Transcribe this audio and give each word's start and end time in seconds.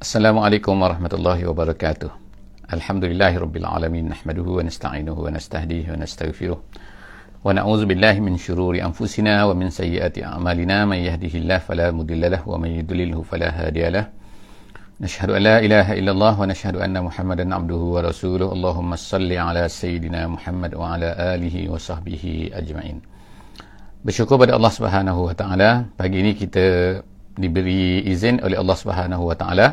السلام 0.00 0.38
عليكم 0.38 0.82
ورحمة 0.82 1.12
الله 1.12 1.38
وبركاته. 1.52 2.08
الحمد 2.72 3.04
لله 3.04 3.36
رب 3.36 3.56
العالمين 3.56 4.08
نحمده 4.08 4.48
ونستعينه 4.48 5.12
ونستهديه 5.12 5.92
ونستغفره 5.92 6.58
ونعوذ 7.44 7.82
بالله 7.84 8.14
من 8.24 8.40
شرور 8.40 8.80
أنفسنا 8.80 9.44
ومن 9.44 9.68
سيئات 9.68 10.16
أعمالنا. 10.24 10.88
من 10.88 10.96
يهده 11.04 11.34
الله 11.44 11.58
فلا 11.68 11.92
مضل 11.92 12.32
له 12.32 12.40
ومن 12.48 12.70
يضلله 12.80 13.20
فلا 13.28 13.48
هادي 13.52 13.84
له. 13.92 14.08
نشهد 15.04 15.30
أن 15.36 15.42
لا 15.44 15.56
إله 15.60 15.92
إلا 15.92 16.10
الله 16.16 16.34
ونشهد 16.40 16.76
أن 16.80 16.96
محمدا 16.96 17.44
عبده 17.54 17.82
ورسوله. 17.94 18.48
اللهم 18.56 18.96
صل 18.96 19.28
على 19.28 19.68
سيدنا 19.68 20.32
محمد 20.32 20.80
وعلى 20.80 21.08
آله 21.36 21.56
وصحبه 21.68 22.24
أجمعين. 22.56 22.96
بشكر 24.04 24.36
بدأ 24.36 24.56
الله 24.56 24.72
سبحانه 24.80 25.16
وتعالى 25.28 25.70
pagi 26.00 26.16
ini 26.24 26.32
kita 26.32 26.64
diberi 27.36 28.00
izin 28.08 28.40
oleh 28.40 28.56
Allah 28.56 28.76
Subhanahu 28.80 29.28
Wa 29.28 29.36
Taala 29.36 29.66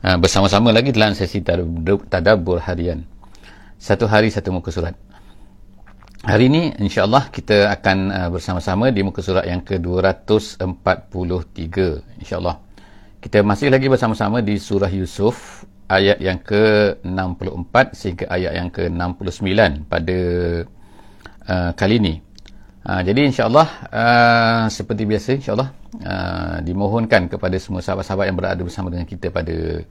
Ha, 0.00 0.16
bersama-sama 0.16 0.72
lagi 0.72 0.96
dalam 0.96 1.12
sesi 1.12 1.44
tadabbur 1.44 2.56
harian. 2.64 3.04
Satu 3.76 4.08
hari 4.08 4.32
satu 4.32 4.48
muka 4.48 4.72
surat. 4.72 4.96
Hari 6.24 6.48
ini 6.48 6.72
insyaAllah 6.80 7.28
kita 7.28 7.68
akan 7.68 7.98
uh, 8.08 8.28
bersama-sama 8.32 8.88
di 8.88 9.04
muka 9.04 9.20
surat 9.20 9.44
yang 9.44 9.60
ke-243 9.60 11.76
insyaAllah. 12.16 12.56
Kita 13.20 13.44
masih 13.44 13.68
lagi 13.68 13.92
bersama-sama 13.92 14.40
di 14.40 14.56
surah 14.56 14.88
Yusuf 14.88 15.68
ayat 15.84 16.16
yang 16.16 16.40
ke-64 16.40 17.74
sehingga 17.92 18.24
ayat 18.32 18.52
yang 18.56 18.72
ke-69 18.72 19.84
pada 19.84 20.18
uh, 21.44 21.70
kali 21.76 22.00
ini. 22.00 22.14
Ha, 22.88 23.04
jadi 23.04 23.28
insyaAllah 23.28 23.68
uh, 23.92 24.64
seperti 24.72 25.04
biasa 25.04 25.44
insyaAllah 25.44 25.79
uh, 25.98 26.62
dimohonkan 26.62 27.26
kepada 27.26 27.56
semua 27.58 27.82
sahabat-sahabat 27.82 28.30
yang 28.30 28.38
berada 28.38 28.60
bersama 28.62 28.88
dengan 28.88 29.06
kita 29.06 29.28
pada 29.34 29.82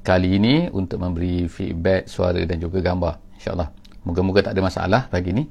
kali 0.00 0.40
ini 0.40 0.54
untuk 0.72 1.02
memberi 1.02 1.50
feedback 1.50 2.08
suara 2.08 2.40
dan 2.46 2.56
juga 2.62 2.80
gambar 2.80 3.18
insyaAllah. 3.36 3.68
Moga-moga 4.06 4.50
tak 4.50 4.52
ada 4.56 4.62
masalah 4.64 5.00
pagi 5.12 5.30
ini. 5.34 5.44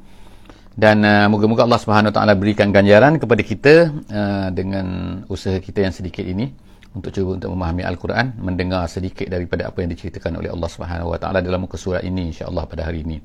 Dan 0.79 1.03
uh, 1.03 1.27
moga-moga 1.27 1.67
Allah 1.67 1.81
Subhanahu 1.81 2.13
Taala 2.15 2.33
berikan 2.39 2.71
ganjaran 2.71 3.19
kepada 3.19 3.41
kita 3.43 3.91
uh, 3.91 4.47
dengan 4.55 4.85
usaha 5.27 5.59
kita 5.59 5.83
yang 5.83 5.93
sedikit 5.93 6.23
ini 6.23 6.49
untuk 6.95 7.11
cuba 7.13 7.35
untuk 7.35 7.51
memahami 7.53 7.83
Al-Quran 7.83 8.39
mendengar 8.39 8.87
sedikit 8.87 9.27
daripada 9.27 9.69
apa 9.69 9.83
yang 9.83 9.91
diceritakan 9.91 10.39
oleh 10.39 10.49
Allah 10.49 10.69
Subhanahu 10.71 11.11
Wa 11.13 11.19
Taala 11.19 11.43
dalam 11.43 11.67
muka 11.67 11.75
surat 11.75 12.01
ini 12.01 12.31
insyaAllah 12.31 12.63
pada 12.65 12.87
hari 12.87 13.03
ini 13.03 13.19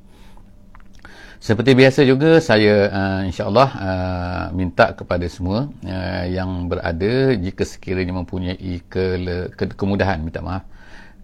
seperti 1.45 1.77
biasa 1.77 2.01
juga 2.09 2.41
saya 2.41 2.89
uh, 2.89 3.21
insyaAllah 3.29 3.69
uh, 3.77 4.45
minta 4.57 4.97
kepada 4.97 5.29
semua 5.29 5.69
uh, 5.85 6.25
yang 6.25 6.65
berada 6.65 7.37
jika 7.37 7.61
sekiranya 7.61 8.17
mempunyai 8.17 8.81
ke, 8.89 9.21
ke, 9.53 9.77
kemudahan, 9.77 10.25
minta 10.25 10.41
maaf, 10.41 10.65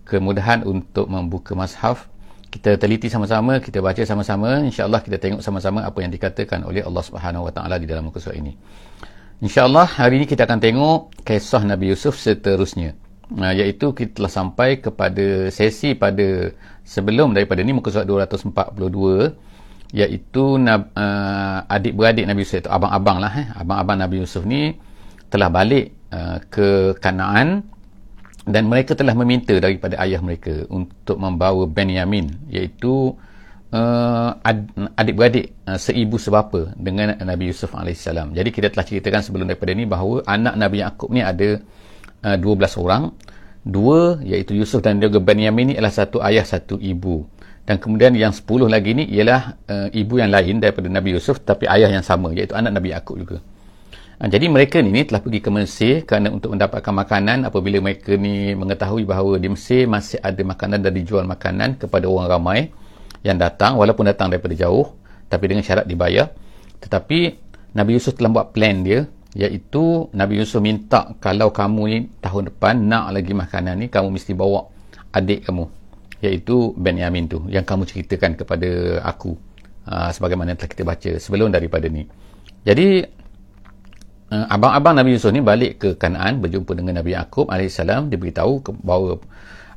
kemudahan 0.06 0.62
untuk 0.62 1.10
membuka 1.10 1.58
mashaf, 1.58 2.06
kita 2.54 2.78
teliti 2.78 3.10
sama-sama, 3.10 3.58
kita 3.58 3.82
baca 3.82 4.06
sama-sama, 4.06 4.62
insyaAllah 4.62 5.02
kita 5.02 5.18
tengok 5.18 5.42
sama-sama 5.42 5.90
apa 5.90 6.06
yang 6.06 6.14
dikatakan 6.14 6.70
oleh 6.70 6.86
Allah 6.86 7.02
Subhanahu 7.02 7.50
Wa 7.50 7.54
Taala 7.58 7.82
di 7.82 7.90
dalam 7.90 8.14
muka 8.14 8.22
surat 8.22 8.38
ini. 8.38 8.54
InsyaAllah 9.42 10.06
hari 10.06 10.22
ini 10.22 10.30
kita 10.30 10.46
akan 10.46 10.62
tengok 10.62 11.26
kisah 11.26 11.66
Nabi 11.66 11.98
Yusuf 11.98 12.22
seterusnya. 12.22 12.94
Uh, 13.34 13.58
iaitu 13.58 13.90
kita 13.98 14.22
telah 14.22 14.30
sampai 14.30 14.86
kepada 14.86 15.50
sesi 15.50 15.98
pada 15.98 16.54
sebelum 16.86 17.34
daripada 17.34 17.66
ni 17.66 17.74
muka 17.74 17.90
surat 17.90 18.06
242 18.06 19.50
iaitu 19.92 20.56
uh, 20.56 21.58
adik-beradik 21.68 22.24
Nabi 22.24 22.48
Yusuf. 22.48 22.64
Itu 22.64 22.72
abang-abang 22.72 23.20
lah 23.20 23.32
eh. 23.36 23.48
abang-abang 23.60 23.98
Nabi 24.00 24.24
Yusuf 24.24 24.48
ni 24.48 24.72
telah 25.28 25.52
balik 25.52 25.92
uh, 26.12 26.40
ke 26.48 26.96
Kanaan 27.00 27.68
dan 28.48 28.66
mereka 28.72 28.98
telah 28.98 29.14
meminta 29.14 29.54
daripada 29.60 30.00
ayah 30.02 30.24
mereka 30.24 30.66
untuk 30.72 31.20
membawa 31.20 31.68
Benyamin. 31.68 32.48
Iaitu 32.48 33.14
uh, 33.76 34.30
adik-beradik 34.96 35.60
uh, 35.68 35.76
seibu 35.76 36.16
sebapa 36.16 36.72
dengan 36.80 37.20
Nabi 37.20 37.52
Yusuf 37.52 37.76
AS 37.76 38.08
jadi 38.08 38.50
kita 38.50 38.72
telah 38.72 38.86
ceritakan 38.88 39.22
sebelum 39.22 39.46
daripada 39.46 39.76
ni 39.76 39.84
bahawa 39.84 40.24
anak 40.24 40.56
Nabi 40.56 40.82
Yaakob 40.82 41.12
ni 41.12 41.20
ada 41.20 41.60
uh, 42.24 42.38
12 42.40 42.80
orang. 42.80 43.12
Dua 43.62 44.18
iaitu 44.26 44.58
Yusuf 44.58 44.82
dan 44.82 44.98
juga 44.98 45.22
Benyamin 45.22 45.70
ni 45.70 45.74
adalah 45.78 45.94
satu 45.94 46.18
ayah 46.26 46.42
satu 46.42 46.82
ibu 46.82 47.30
dan 47.62 47.78
kemudian 47.78 48.18
yang 48.18 48.34
sepuluh 48.34 48.66
lagi 48.66 48.98
ni 48.98 49.06
ialah 49.06 49.56
uh, 49.70 49.88
ibu 49.94 50.18
yang 50.18 50.34
lain 50.34 50.58
daripada 50.58 50.90
Nabi 50.90 51.14
Yusuf 51.14 51.46
tapi 51.46 51.70
ayah 51.70 51.94
yang 51.94 52.02
sama 52.02 52.34
iaitu 52.34 52.58
anak 52.58 52.74
Nabi 52.74 52.90
Yaakob 52.90 53.22
juga. 53.22 53.38
Uh, 54.18 54.26
jadi 54.26 54.50
mereka 54.50 54.82
ni, 54.82 54.90
ni 54.90 55.06
telah 55.06 55.22
pergi 55.22 55.40
ke 55.46 55.50
Mesir 55.54 55.94
kerana 56.04 56.34
untuk 56.34 56.58
mendapatkan 56.58 56.90
makanan. 56.90 57.46
Apabila 57.46 57.78
mereka 57.78 58.18
ni 58.18 58.58
mengetahui 58.58 59.06
bahawa 59.06 59.38
di 59.38 59.54
Mesir 59.54 59.86
masih 59.86 60.18
ada 60.26 60.42
makanan 60.42 60.82
dan 60.82 60.92
dijual 60.92 61.24
makanan 61.30 61.78
kepada 61.78 62.10
orang 62.10 62.28
ramai 62.28 62.60
yang 63.22 63.38
datang 63.38 63.78
walaupun 63.78 64.10
datang 64.10 64.34
daripada 64.34 64.58
jauh 64.58 64.98
tapi 65.30 65.46
dengan 65.46 65.62
syarat 65.62 65.86
dibayar. 65.86 66.34
Tetapi 66.82 67.20
Nabi 67.78 67.92
Yusuf 67.94 68.18
telah 68.18 68.34
buat 68.34 68.58
plan 68.58 68.82
dia 68.82 69.06
iaitu 69.32 70.12
Nabi 70.12 70.44
Yusuf 70.44 70.60
minta 70.60 71.16
kalau 71.24 71.56
kamu 71.56 71.82
ni 71.88 71.98
tahun 72.20 72.52
depan 72.52 72.84
nak 72.84 73.16
lagi 73.16 73.32
makanan 73.32 73.80
ni 73.80 73.88
kamu 73.88 74.12
mesti 74.12 74.36
bawa 74.36 74.68
adik 75.16 75.48
kamu 75.48 75.81
iaitu 76.22 76.78
Benyamin 76.78 77.26
tu 77.26 77.42
yang 77.50 77.66
kamu 77.66 77.90
ceritakan 77.90 78.38
kepada 78.38 79.02
aku 79.02 79.34
uh, 79.90 80.10
sebagaimana 80.14 80.54
telah 80.54 80.70
kita 80.70 80.84
baca 80.86 81.12
sebelum 81.18 81.50
daripada 81.50 81.90
ni. 81.90 82.06
Jadi 82.62 83.02
uh, 84.30 84.46
abang-abang 84.54 84.94
Nabi 84.94 85.18
Yusuf 85.18 85.34
ni 85.34 85.42
balik 85.42 85.82
ke 85.82 85.90
Kanaan 85.98 86.38
berjumpa 86.38 86.78
dengan 86.78 87.02
Nabi 87.02 87.18
Yaakob 87.18 87.50
AS 87.50 87.82
dia 87.82 88.18
beritahu 88.22 88.62
bahawa 88.86 89.18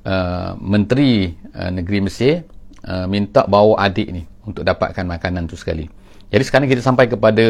uh, 0.04 0.52
menteri 0.60 1.32
uh, 1.56 1.72
negeri 1.72 1.98
Mesir 2.04 2.44
uh, 2.84 3.08
minta 3.08 3.48
bawa 3.48 3.80
adik 3.80 4.08
ni 4.12 4.22
untuk 4.44 4.68
dapatkan 4.68 5.08
makanan 5.08 5.48
tu 5.48 5.56
sekali. 5.56 5.88
Jadi 6.28 6.44
sekarang 6.44 6.68
kita 6.68 6.84
sampai 6.84 7.08
kepada 7.08 7.46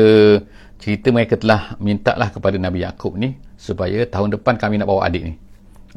cerita 0.78 1.08
mereka 1.10 1.34
telah 1.34 1.74
minta 1.82 2.14
lah 2.14 2.30
kepada 2.30 2.54
Nabi 2.62 2.86
Yaakob 2.86 3.18
ni 3.18 3.34
supaya 3.58 4.06
tahun 4.06 4.38
depan 4.38 4.54
kami 4.54 4.78
nak 4.78 4.86
bawa 4.86 5.10
adik 5.10 5.22
ni 5.26 5.34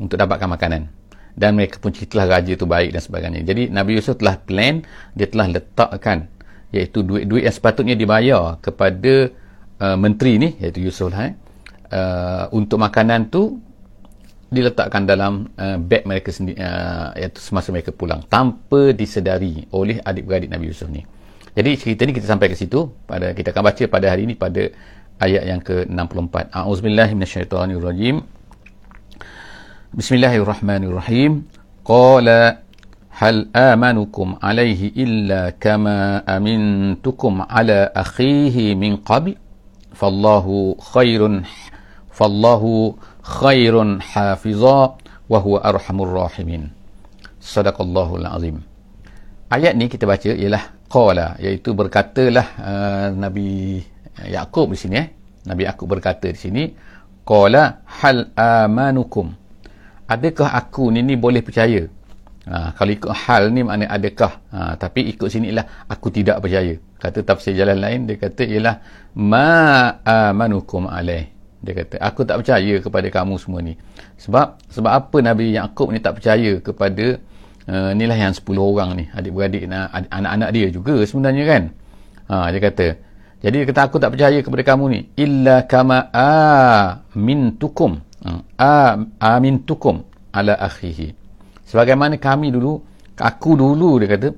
untuk 0.01 0.17
dapatkan 0.17 0.49
makanan 0.49 0.96
dan 1.37 1.53
mereka 1.53 1.77
pun 1.77 1.93
ceritalah 1.93 2.41
raja 2.41 2.57
itu 2.57 2.65
baik 2.65 2.97
dan 2.97 3.01
sebagainya. 3.05 3.45
Jadi 3.45 3.69
Nabi 3.69 4.01
Yusuf 4.01 4.17
telah 4.17 4.41
plan, 4.41 4.81
dia 5.13 5.29
telah 5.29 5.53
letakkan 5.53 6.25
iaitu 6.73 7.05
duit-duit 7.05 7.45
yang 7.45 7.53
sepatutnya 7.53 7.95
dibayar 7.95 8.57
kepada 8.59 9.29
uh, 9.79 9.95
menteri 9.95 10.41
ni 10.41 10.49
iaitu 10.57 10.81
Yusuf 10.83 11.13
lah 11.13 11.29
eh. 11.29 11.33
Uh, 11.87 12.51
untuk 12.51 12.83
makanan 12.83 13.31
tu 13.31 13.63
diletakkan 14.51 15.07
dalam 15.07 15.47
uh, 15.55 15.79
beg 15.79 16.03
mereka 16.03 16.35
sendiri 16.35 16.59
uh, 16.59 17.15
iaitu 17.15 17.39
semasa 17.39 17.71
mereka 17.71 17.95
pulang 17.95 18.27
tanpa 18.27 18.91
disedari 18.91 19.63
oleh 19.71 20.03
adik-beradik 20.03 20.51
Nabi 20.51 20.73
Yusuf 20.73 20.91
ni. 20.91 21.05
Jadi 21.55 21.71
cerita 21.79 22.01
ni 22.03 22.11
kita 22.11 22.27
sampai 22.27 22.51
ke 22.51 22.55
situ 22.59 22.91
pada 23.07 23.31
kita 23.31 23.55
akan 23.55 23.63
baca 23.63 23.83
pada 23.87 24.05
hari 24.11 24.27
ini 24.27 24.35
pada 24.35 24.67
ayat 25.17 25.43
yang 25.47 25.61
ke-64. 25.63 26.53
A'udzubillahi 26.53 27.13
minasyaitonirrajim. 27.17 28.36
بسم 29.95 30.15
الله 30.15 30.35
الرحمن 30.43 30.83
الرحيم 30.83 31.31
قال 31.87 32.27
هل 33.09 33.35
آمنكم 33.55 34.35
عليه 34.43 34.91
إلا 34.97 35.49
كما 35.63 36.27
أمنتكم 36.37 37.33
على 37.49 37.91
أخيه 37.95 38.75
من 38.75 38.99
قبل 38.99 39.35
فالله 39.95 40.75
خير 40.91 41.41
فالله 42.11 42.63
خير 43.21 43.99
حافظا 43.99 44.97
وهو 45.29 45.57
أرحم 45.57 45.97
الراحمين 46.01 46.63
صدق 47.41 47.81
الله 47.81 48.09
العظيم 48.15 48.57
Ayat 49.47 49.79
ni 49.79 49.87
kita 49.87 50.03
baca 50.03 50.27
ialah 50.27 50.91
qala 50.91 51.39
iaitu 51.39 51.71
berkatalah 51.71 52.47
uh, 52.59 53.07
Nabi 53.15 53.79
Yaqub 54.27 54.75
di 54.75 54.77
sini 54.83 54.99
eh 54.99 55.07
Nabi 55.47 55.63
Yaqub 55.63 55.87
berkata 55.87 56.27
di 56.27 56.35
sini 56.35 56.67
qala 57.23 57.87
hal 58.03 58.35
amanukum 58.35 59.46
adakah 60.07 60.49
aku 60.55 60.89
ni 60.89 61.03
ni 61.03 61.15
boleh 61.19 61.43
percaya? 61.43 61.83
Ha, 62.47 62.71
kalau 62.79 62.91
ikut 62.95 63.11
hal 63.11 63.51
ni 63.51 63.61
maknanya 63.67 63.91
adakah? 63.91 64.33
Ha, 64.55 64.59
tapi 64.79 65.03
ikut 65.11 65.27
sini 65.27 65.51
lah 65.51 65.67
aku 65.91 66.07
tidak 66.09 66.39
percaya. 66.39 66.79
Kata 66.97 67.19
tafsir 67.21 67.53
jalan 67.53 67.77
lain 67.77 68.07
dia 68.07 68.15
kata 68.15 68.47
ialah 68.47 68.75
ma 69.19 69.99
amanukum 70.01 70.87
alaih. 70.87 71.27
Dia 71.59 71.73
kata 71.75 71.99
aku 71.99 72.23
tak 72.23 72.39
percaya 72.39 72.79
kepada 72.79 73.07
kamu 73.11 73.35
semua 73.35 73.59
ni. 73.59 73.75
Sebab 74.15 74.63
sebab 74.71 74.91
apa 74.95 75.17
Nabi 75.19 75.59
Yaakob 75.59 75.91
ni 75.91 75.99
tak 75.99 76.23
percaya 76.23 76.63
kepada 76.63 77.19
uh, 77.67 77.91
ni 77.91 78.07
lah 78.07 78.15
yang 78.15 78.31
10 78.31 78.47
orang 78.55 78.89
ni? 78.95 79.05
Adik-beradik 79.11 79.67
anak-anak 79.67 80.49
dia 80.55 80.67
juga 80.71 81.03
sebenarnya 81.03 81.43
kan? 81.43 81.63
Ha, 82.31 82.47
dia 82.55 82.63
kata 82.63 82.87
jadi 83.37 83.61
dia 83.61 83.67
kata 83.69 83.81
aku 83.85 84.01
tak 84.01 84.17
percaya 84.17 84.41
kepada 84.41 84.63
kamu 84.65 84.83
ni 84.89 84.99
illa 85.13 85.61
kama 85.69 86.09
amintukum 87.13 88.01
amintukum 89.21 90.01
ala 90.33 90.57
akhihi. 90.57 91.13
Sebagaimana 91.67 92.15
kami 92.17 92.49
dulu 92.53 92.79
aku 93.17 93.57
dulu 93.59 93.99
dia 93.99 94.07
kata 94.15 94.29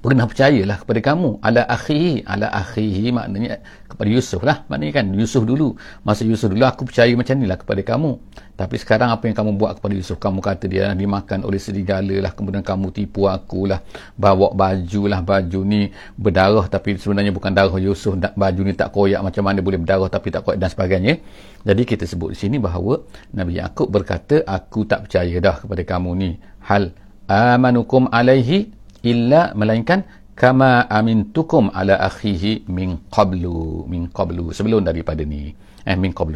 pernah 0.00 0.24
percayalah 0.24 0.76
kepada 0.82 1.00
kamu 1.00 1.38
ala 1.44 1.62
akhihi. 1.68 2.26
Ala 2.26 2.48
akhihi 2.50 3.12
maknanya 3.14 3.60
kepada 4.02 4.18
Yusuf 4.18 4.42
lah. 4.42 4.66
Maknanya 4.66 4.98
kan 4.98 5.06
Yusuf 5.14 5.46
dulu 5.46 5.78
masa 6.02 6.26
Yusuf 6.26 6.50
dulu 6.50 6.66
aku 6.66 6.90
percaya 6.90 7.14
macam 7.14 7.38
ni 7.38 7.46
lah 7.46 7.54
kepada 7.54 7.86
kamu. 7.86 8.18
Tapi 8.58 8.74
sekarang 8.74 9.14
apa 9.14 9.30
yang 9.30 9.36
kamu 9.38 9.54
buat 9.54 9.78
kepada 9.78 9.94
Yusuf? 9.94 10.18
Kamu 10.18 10.42
kata 10.42 10.66
dia 10.66 10.90
dimakan 10.90 11.46
oleh 11.46 11.62
serigala 11.62 12.10
lah 12.18 12.34
kemudian 12.34 12.66
kamu 12.66 12.90
tipu 12.90 13.30
aku 13.30 13.70
lah 13.70 13.78
bawa 14.18 14.50
baju 14.50 15.02
lah 15.06 15.22
baju 15.22 15.60
ni 15.62 15.86
berdarah 16.18 16.66
tapi 16.66 16.98
sebenarnya 16.98 17.30
bukan 17.30 17.54
darah 17.54 17.78
Yusuf 17.78 18.18
baju 18.18 18.60
ni 18.66 18.74
tak 18.74 18.90
koyak 18.90 19.22
macam 19.22 19.46
mana 19.46 19.62
boleh 19.62 19.78
berdarah 19.78 20.10
tapi 20.10 20.34
tak 20.34 20.42
koyak 20.42 20.58
dan 20.58 20.66
sebagainya. 20.74 21.22
Jadi 21.62 21.82
kita 21.86 22.02
sebut 22.02 22.34
di 22.34 22.38
sini 22.42 22.58
bahawa 22.58 22.98
Nabi 23.38 23.62
Yaakob 23.62 23.86
berkata 23.86 24.42
aku 24.42 24.82
tak 24.82 25.06
percaya 25.06 25.38
dah 25.38 25.62
kepada 25.62 25.82
kamu 25.86 26.10
ni. 26.18 26.30
Hal 26.66 26.90
amanukum 27.30 28.10
alaihi 28.10 28.82
illa 29.06 29.54
melainkan 29.54 30.02
kama 30.42 30.90
amintukum 30.90 31.70
ala 31.70 31.94
akhihi 32.02 32.66
min 32.66 32.98
qablu 33.14 33.86
min 33.86 34.10
qablu 34.10 34.50
sebelum 34.50 34.82
daripada 34.82 35.22
ni. 35.22 35.54
Eh 35.86 35.94
min 35.94 36.10
qablu. 36.10 36.34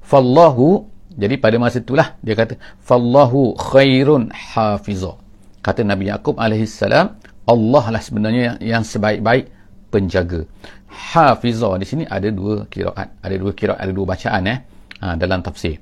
Fallahu 0.00 0.88
jadi 1.12 1.36
pada 1.36 1.60
masa 1.60 1.84
itulah 1.84 2.16
dia 2.24 2.32
kata 2.32 2.56
fallahu 2.80 3.52
khairun 3.60 4.32
hafiza. 4.32 5.20
Kata 5.60 5.84
Nabi 5.84 6.08
Yakub 6.08 6.40
alaihi 6.40 6.64
salam 6.64 7.20
Allah 7.44 7.84
lah 7.92 8.00
sebenarnya 8.00 8.56
yang 8.64 8.80
sebaik-baik 8.80 9.52
penjaga. 9.92 10.48
Hafiza 10.88 11.76
di 11.76 11.84
sini 11.84 12.04
ada 12.08 12.32
dua 12.32 12.64
kiraat 12.72 13.20
ada 13.20 13.36
dua 13.36 13.52
kiraat 13.52 13.78
ada 13.84 13.92
dua 13.92 14.06
bacaan 14.08 14.42
eh. 14.48 14.58
Ha, 15.04 15.12
dalam 15.20 15.44
tafsir. 15.44 15.76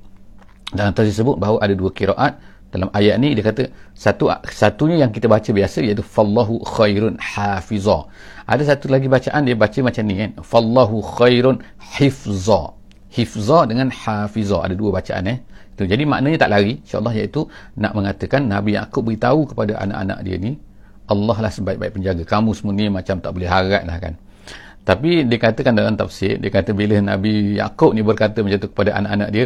Dalam 0.75 0.91
tafsir 0.91 1.15
sebut 1.23 1.39
bahawa 1.39 1.63
ada 1.63 1.75
dua 1.79 1.95
kiraat 1.95 2.35
dalam 2.71 2.89
ayat 2.95 3.19
ni 3.19 3.35
dia 3.35 3.43
kata 3.43 3.67
satu 3.99 4.31
satunya 4.47 5.03
yang 5.03 5.11
kita 5.11 5.27
baca 5.27 5.51
biasa 5.51 5.83
iaitu 5.83 6.07
fallahu 6.07 6.63
khairun 6.63 7.19
hafiza. 7.19 8.07
Ada 8.47 8.75
satu 8.75 8.87
lagi 8.95 9.11
bacaan 9.11 9.43
dia 9.43 9.59
baca 9.59 9.79
macam 9.83 10.03
ni 10.07 10.15
kan. 10.23 10.31
Fallahu 10.39 11.03
khairun 11.19 11.59
hifza. 11.99 12.75
Hifza 13.11 13.59
dengan 13.67 13.91
hafiza. 13.91 14.63
Ada 14.63 14.75
dua 14.79 14.91
bacaan 14.95 15.23
eh. 15.27 15.39
Itu 15.75 15.83
jadi 15.91 16.07
maknanya 16.07 16.47
tak 16.47 16.51
lari 16.55 16.79
insyaallah 16.79 17.15
iaitu 17.19 17.51
nak 17.83 17.93
mengatakan 17.99 18.47
nabi 18.47 18.79
Yaakob 18.79 19.03
beritahu 19.11 19.51
kepada 19.51 19.75
anak-anak 19.83 20.19
dia 20.23 20.37
ni 20.39 20.55
Allah 21.11 21.37
lah 21.43 21.51
sebaik-baik 21.51 21.99
penjaga. 21.99 22.23
Kamu 22.23 22.55
semua 22.55 22.71
ni 22.71 22.87
macam 22.87 23.19
tak 23.19 23.35
boleh 23.35 23.51
harap 23.51 23.83
lah 23.83 23.99
kan. 23.99 24.15
Tapi 24.87 25.27
dikatakan 25.27 25.75
dalam 25.75 25.99
tafsir 25.99 26.39
dia 26.39 26.55
kata 26.55 26.71
bila 26.71 27.03
nabi 27.03 27.59
Yaakob 27.59 27.99
ni 27.99 28.07
berkata 28.07 28.47
macam 28.47 28.63
tu 28.63 28.71
kepada 28.71 28.95
anak-anak 28.95 29.31
dia 29.35 29.45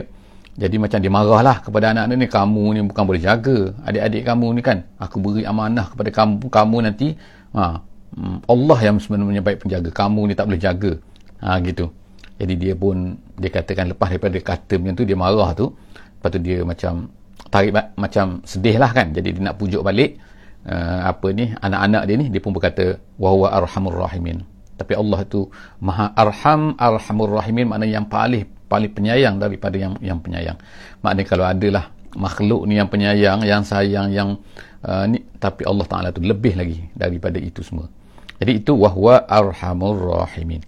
jadi 0.54 0.76
macam 0.78 0.98
dia 1.02 1.10
marahlah 1.10 1.58
kepada 1.66 1.90
anak-anak 1.90 2.14
ni 2.14 2.28
kamu 2.30 2.64
ni 2.78 2.80
bukan 2.86 3.02
boleh 3.02 3.22
jaga 3.22 3.74
adik-adik 3.82 4.22
kamu 4.22 4.46
ni 4.54 4.62
kan? 4.62 4.86
Aku 5.02 5.18
beri 5.18 5.42
amanah 5.42 5.90
kepada 5.90 6.10
kamu 6.14 6.46
kamu 6.46 6.76
nanti 6.86 7.08
ha, 7.58 7.82
hmm, 8.14 8.46
Allah 8.46 8.78
yang 8.78 9.02
sebenarnya 9.02 9.42
baik 9.42 9.66
penjaga. 9.66 9.90
Kamu 9.90 10.30
ni 10.30 10.38
tak 10.38 10.46
boleh 10.46 10.62
jaga. 10.62 10.92
Ha, 11.42 11.58
gitu. 11.58 11.90
Jadi 12.38 12.54
dia 12.54 12.74
pun 12.78 13.18
dia 13.34 13.50
katakan 13.50 13.90
lepas 13.90 14.14
daripada 14.14 14.38
kata 14.38 14.78
macam 14.78 14.94
tu 14.94 15.02
dia 15.02 15.18
marah 15.18 15.50
tu. 15.58 15.74
Lepas 16.22 16.30
tu 16.30 16.38
dia 16.38 16.58
macam 16.62 17.10
tarik 17.50 17.74
macam 17.98 18.38
sedih 18.46 18.78
lah 18.78 18.94
kan? 18.94 19.10
Jadi 19.10 19.34
dia 19.34 19.42
nak 19.42 19.58
pujuk 19.58 19.82
balik 19.82 20.22
uh, 20.70 21.10
apa 21.10 21.34
ni 21.34 21.50
anak-anak 21.50 22.02
dia 22.06 22.14
ni. 22.14 22.26
Dia 22.30 22.38
pun 22.38 22.54
berkata 22.54 22.94
wahuwa 23.18 23.50
arhamur 23.50 24.06
rahimin. 24.06 24.46
Tapi 24.78 24.94
Allah 24.94 25.18
tu 25.26 25.50
maha 25.82 26.14
arham 26.14 26.78
arhamur 26.78 27.42
rahimin 27.42 27.74
maknanya 27.74 27.98
yang 27.98 28.06
paling 28.06 28.53
paling 28.74 28.90
penyayang 28.90 29.38
daripada 29.38 29.78
yang 29.78 29.94
yang 30.02 30.18
penyayang. 30.18 30.58
Maknanya 31.06 31.26
kalau 31.30 31.46
adalah 31.46 31.94
makhluk 32.18 32.66
ni 32.66 32.82
yang 32.82 32.90
penyayang, 32.90 33.46
yang 33.46 33.62
sayang, 33.62 34.10
yang 34.10 34.28
uh, 34.82 35.06
ni 35.06 35.22
tapi 35.38 35.62
Allah 35.62 35.86
Taala 35.86 36.08
tu 36.10 36.18
lebih 36.18 36.58
lagi 36.58 36.90
daripada 36.90 37.38
itu 37.38 37.62
semua. 37.62 37.86
Jadi 38.42 38.58
itu 38.58 38.74
wahwa 38.74 39.22
arhamur 39.30 40.26
rahimin. 40.26 40.58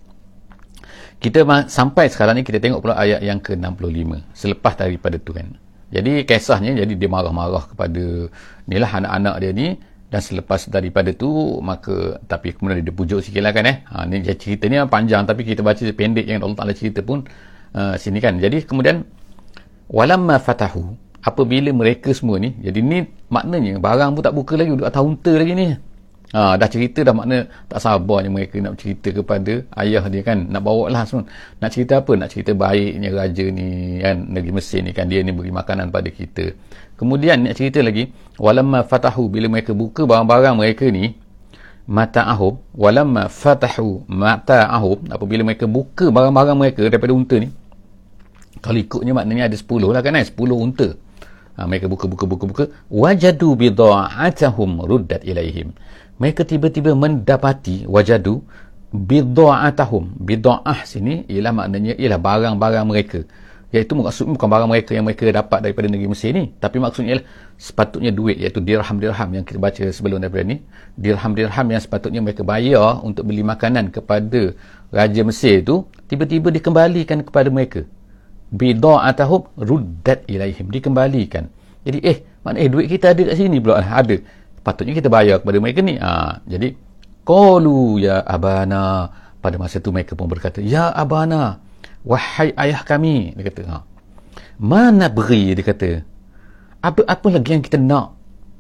Kita 1.19 1.43
sampai 1.67 2.06
sekarang 2.12 2.38
ni 2.38 2.43
kita 2.47 2.62
tengok 2.62 2.87
pula 2.87 2.94
ayat 2.94 3.25
yang 3.26 3.43
ke-65 3.43 4.37
selepas 4.37 4.79
daripada 4.79 5.19
tu 5.19 5.35
kan. 5.35 5.49
Jadi 5.91 6.23
kisahnya 6.29 6.76
jadi 6.76 6.93
dia 6.94 7.11
marah-marah 7.11 7.73
kepada 7.73 8.31
nilah 8.69 8.91
anak-anak 8.91 9.35
dia 9.43 9.50
ni 9.50 9.69
dan 10.06 10.23
selepas 10.23 10.70
daripada 10.70 11.11
tu 11.11 11.59
maka 11.59 12.23
tapi 12.31 12.55
kemudian 12.55 12.87
dia 12.87 12.94
pujuk 12.94 13.19
sikit 13.23 13.43
lah 13.43 13.50
kan 13.50 13.67
eh 13.67 13.82
ha, 13.91 14.06
ni 14.06 14.23
cerita 14.23 14.70
ni 14.70 14.79
panjang 14.87 15.26
tapi 15.26 15.43
kita 15.43 15.67
baca 15.67 15.82
pendek 15.82 16.26
yang 16.31 16.38
Allah 16.47 16.59
Ta'ala 16.62 16.75
cerita 16.79 17.02
pun 17.02 17.26
uh, 17.76 17.94
sini 18.00 18.19
kan. 18.19 18.40
Jadi 18.40 18.64
kemudian 18.64 19.05
walamma 19.93 20.40
fatahu 20.40 20.96
apabila 21.23 21.70
mereka 21.70 22.11
semua 22.11 22.43
ni 22.43 22.55
jadi 22.58 22.78
ni 22.82 23.06
maknanya 23.31 23.78
barang 23.78 24.19
pun 24.19 24.23
tak 24.23 24.34
buka 24.34 24.55
lagi 24.58 24.75
duduk 24.75 24.88
atas 24.88 25.02
unta 25.05 25.32
lagi 25.37 25.52
ni. 25.52 25.69
Ha, 26.34 26.58
dah 26.58 26.67
cerita 26.67 27.06
dah 27.06 27.14
makna 27.14 27.46
tak 27.70 27.78
sabarnya 27.78 28.26
mereka 28.34 28.58
nak 28.58 28.82
cerita 28.82 29.14
kepada 29.14 29.62
ayah 29.78 30.02
dia 30.11 30.26
kan. 30.26 30.50
Nak 30.50 30.58
bawa 30.58 30.90
lah 30.90 31.06
semua. 31.06 31.23
Nak 31.62 31.70
cerita 31.70 32.02
apa? 32.02 32.19
Nak 32.19 32.28
cerita 32.34 32.50
baiknya 32.50 33.14
raja 33.14 33.46
ni 33.46 34.02
kan 34.02 34.26
negeri 34.34 34.52
Mesir 34.58 34.82
ni 34.82 34.90
kan. 34.90 35.06
Dia 35.06 35.23
ni 35.23 35.31
beri 35.31 35.55
makanan 35.55 35.94
pada 35.94 36.11
kita. 36.11 36.50
Kemudian 36.99 37.46
nak 37.46 37.55
cerita 37.55 37.78
lagi 37.78 38.11
walamma 38.43 38.82
fatahu 38.82 39.31
bila 39.31 39.46
mereka 39.46 39.70
buka 39.70 40.02
barang-barang 40.02 40.58
mereka 40.58 40.90
ni 40.90 41.14
mata'ahum 41.87 42.58
walamma 42.75 43.31
fatahu 43.31 44.02
mata'ahum 44.11 45.06
apabila 45.06 45.46
mereka 45.46 45.70
buka 45.70 46.11
barang-barang 46.11 46.58
mereka 46.58 46.82
daripada 46.90 47.14
unta 47.14 47.38
ni 47.38 47.55
kalau 48.61 48.79
ikutnya 48.81 49.12
maknanya 49.12 49.53
ada 49.53 49.56
10 49.56 49.93
lah 49.93 50.03
kan 50.03 50.17
eh? 50.17 50.25
10 50.25 50.37
unta. 50.56 50.88
Ha, 51.56 51.64
mereka 51.64 51.88
buka 51.88 52.05
buka 52.05 52.25
buka 52.29 52.44
buka. 52.44 52.64
Wajadu 52.93 53.56
bidha'atahum 53.56 54.85
ruddat 54.85 55.25
ilaihim. 55.25 55.73
Mereka 56.20 56.44
tiba-tiba 56.44 56.93
mendapati 56.93 57.88
wajadu 57.88 58.44
bidha'atahum. 58.93 60.20
Bidha'ah 60.20 60.85
sini 60.85 61.25
ialah 61.32 61.53
maknanya 61.56 61.97
ialah 61.97 62.20
barang-barang 62.20 62.85
mereka. 62.85 63.20
Iaitu 63.73 63.93
maksudnya 63.97 64.37
bukan 64.37 64.49
barang 64.53 64.69
mereka 64.69 64.91
yang 64.94 65.05
mereka 65.05 65.29
dapat 65.32 65.59
daripada 65.64 65.88
negeri 65.88 66.09
Mesir 66.12 66.32
ni. 66.37 66.52
Tapi 66.61 66.76
maksudnya 66.76 67.17
ialah 67.17 67.26
sepatutnya 67.56 68.12
duit 68.12 68.37
iaitu 68.37 68.61
dirham-dirham 68.61 69.29
yang 69.32 69.44
kita 69.44 69.56
baca 69.56 69.85
sebelum 69.88 70.20
daripada 70.20 70.44
ni. 70.44 70.61
Dirham-dirham 70.97 71.67
yang 71.73 71.81
sepatutnya 71.81 72.20
mereka 72.20 72.44
bayar 72.44 73.00
untuk 73.00 73.25
beli 73.29 73.41
makanan 73.41 73.88
kepada 73.93 74.52
Raja 74.93 75.23
Mesir 75.25 75.64
tu 75.64 75.88
tiba-tiba 76.05 76.52
dikembalikan 76.52 77.25
kepada 77.25 77.49
mereka 77.49 77.88
bida'atahum 78.51 79.59
ruddat 79.59 80.27
ilaihim. 80.31 80.71
Dikembalikan. 80.71 81.51
Jadi 81.87 81.99
eh 82.03 82.19
mana 82.43 82.63
eh 82.63 82.69
duit 82.71 82.91
kita 82.91 83.15
ada 83.15 83.23
kat 83.23 83.37
sini 83.39 83.63
pula? 83.63 83.83
Ada. 83.83 84.19
Patutnya 84.63 84.99
kita 84.99 85.07
bayar 85.07 85.39
kepada 85.43 85.59
mereka 85.63 85.81
ni. 85.83 85.95
Ha, 85.99 86.43
jadi 86.47 86.75
qalu 87.23 88.03
ya 88.03 88.23
abana. 88.27 89.11
Pada 89.39 89.63
masa 89.63 89.79
tu 89.79 89.95
mereka 89.95 90.19
pun 90.19 90.27
berkata 90.27 90.59
ya 90.59 90.91
abana 90.91 91.63
wahai 92.03 92.51
ayah 92.59 92.83
kami. 92.83 93.35
Dia 93.39 93.45
kata 93.47 93.63
ha. 93.71 93.77
mana 94.59 95.07
beri 95.07 95.55
dia 95.55 95.62
kata. 95.62 96.03
Apa 96.83 97.07
apa 97.07 97.26
lagi 97.31 97.50
yang 97.55 97.62
kita 97.62 97.79
nak? 97.79 98.15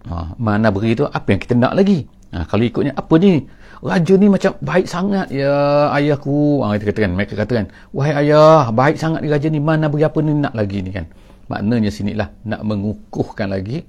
Ha, 0.06 0.38
mana 0.38 0.70
beri 0.70 0.94
tu 0.94 1.02
apa 1.06 1.26
yang 1.30 1.42
kita 1.42 1.58
nak 1.58 1.74
lagi? 1.74 2.06
Ha, 2.30 2.46
kalau 2.46 2.62
ikutnya 2.62 2.94
apa 2.94 3.14
ni 3.18 3.42
raja 3.84 4.14
ni 4.16 4.26
macam 4.32 4.52
baik 4.62 4.86
sangat 4.88 5.28
ya 5.28 5.88
ayahku. 5.92 6.64
Ha, 6.64 6.76
kita 6.76 6.84
katakan 6.92 7.12
mereka 7.12 7.32
katakan 7.36 7.66
wahai 7.92 8.14
ayah 8.26 8.72
baik 8.72 8.96
sangat 8.96 9.20
ni 9.20 9.28
raja 9.28 9.48
ni 9.52 9.60
mana 9.60 9.92
beri 9.92 10.06
apa 10.06 10.18
ni 10.24 10.32
nak 10.36 10.54
lagi 10.56 10.80
ni 10.80 10.90
kan? 10.92 11.04
Maknanya 11.46 11.90
sinilah 11.92 12.28
nak 12.48 12.60
mengukuhkan 12.66 13.52
lagi 13.52 13.86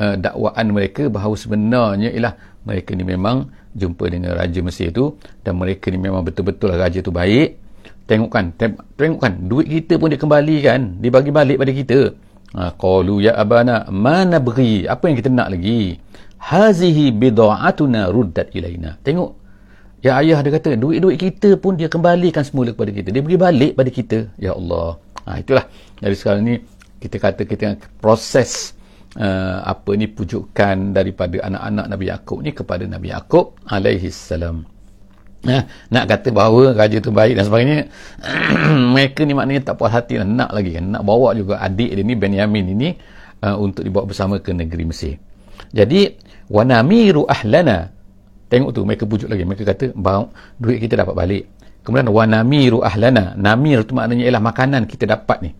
uh, 0.00 0.14
dakwaan 0.16 0.66
mereka 0.72 1.08
bahawa 1.12 1.34
sebenarnya 1.36 2.12
ialah 2.12 2.34
mereka 2.66 2.96
ni 2.96 3.04
memang 3.04 3.52
jumpa 3.76 4.08
dengan 4.08 4.32
Raja 4.34 4.64
Mesir 4.64 4.90
tu 4.90 5.20
dan 5.44 5.60
mereka 5.60 5.92
ni 5.92 6.00
memang 6.00 6.24
betul-betul 6.24 6.74
Raja 6.74 6.98
tu 7.04 7.12
baik. 7.12 7.62
Tengokkan 8.06 8.54
tengokkan 8.94 9.32
duit 9.50 9.66
kita 9.66 9.98
pun 9.98 10.14
dia 10.14 10.18
kembalikan 10.18 11.02
dibagi 11.02 11.34
balik 11.34 11.58
pada 11.58 11.72
kita. 11.74 12.00
Ha, 12.56 12.72
ya 13.20 13.32
abana 13.36 13.84
mana 13.90 14.40
beri? 14.40 14.86
Apa 14.86 15.10
yang 15.10 15.16
kita 15.18 15.28
nak 15.28 15.52
lagi 15.52 16.00
hazihi 16.40 17.12
bid'atuna 17.12 18.12
ruddat 18.12 18.52
ilaina. 18.52 18.96
Tengok. 19.02 19.46
Ya 20.04 20.22
ayah 20.22 20.38
dia 20.44 20.52
kata 20.54 20.78
duit-duit 20.78 21.18
kita 21.18 21.58
pun 21.58 21.74
dia 21.74 21.90
kembalikan 21.90 22.44
semula 22.46 22.70
kepada 22.70 22.92
kita. 22.94 23.08
Dia 23.10 23.22
beri 23.24 23.38
balik 23.40 23.72
pada 23.74 23.90
kita. 23.90 24.18
Ya 24.38 24.54
Allah. 24.54 25.00
Ha, 25.26 25.42
itulah. 25.42 25.66
Dari 25.98 26.14
sekarang 26.14 26.42
ni 26.46 26.54
kita 27.02 27.16
kata 27.18 27.42
kita 27.42 27.74
proses 27.98 28.76
uh, 29.18 29.66
apa 29.66 29.90
ni 29.98 30.06
pujukan 30.06 30.94
daripada 30.94 31.42
anak-anak 31.42 31.86
Nabi 31.90 32.04
Yaakob 32.12 32.38
ni 32.44 32.54
kepada 32.54 32.84
Nabi 32.86 33.10
Yaakob 33.10 33.58
alaihi 33.66 34.12
salam. 34.12 34.62
Nah, 35.46 35.62
nak 35.94 36.10
kata 36.10 36.34
bahawa 36.34 36.74
raja 36.74 36.98
tu 36.98 37.14
baik 37.14 37.38
dan 37.38 37.44
sebagainya 37.46 37.78
mereka 38.94 39.22
ni 39.22 39.34
maknanya 39.34 39.72
tak 39.72 39.78
puas 39.78 39.94
hati 39.94 40.18
lah. 40.18 40.26
nak 40.26 40.50
lagi 40.54 40.74
kan. 40.74 40.86
Nak 40.90 41.02
bawa 41.02 41.34
juga 41.34 41.58
adik 41.58 41.90
dia 41.98 42.02
ni 42.06 42.14
Benyamin 42.14 42.66
ini 42.78 42.88
uh, 43.42 43.58
untuk 43.58 43.82
dibawa 43.82 44.06
bersama 44.06 44.38
ke 44.38 44.54
negeri 44.54 44.86
Mesir 44.86 45.14
jadi 45.76 46.16
wanamiru 46.48 47.28
ahlana. 47.28 47.92
Tengok 48.48 48.70
tu 48.72 48.80
mereka 48.88 49.04
pujuk 49.04 49.28
lagi. 49.28 49.44
Mereka 49.44 49.64
kata 49.68 49.86
bahawa 49.92 50.32
duit 50.56 50.80
kita 50.80 51.04
dapat 51.04 51.12
balik. 51.12 51.44
Kemudian 51.84 52.08
wanamiru 52.08 52.80
ahlana. 52.80 53.36
Namir 53.36 53.84
tu 53.84 53.92
maknanya 53.92 54.24
ialah 54.24 54.42
makanan 54.42 54.82
kita 54.88 55.04
dapat 55.04 55.38
ni. 55.44 55.50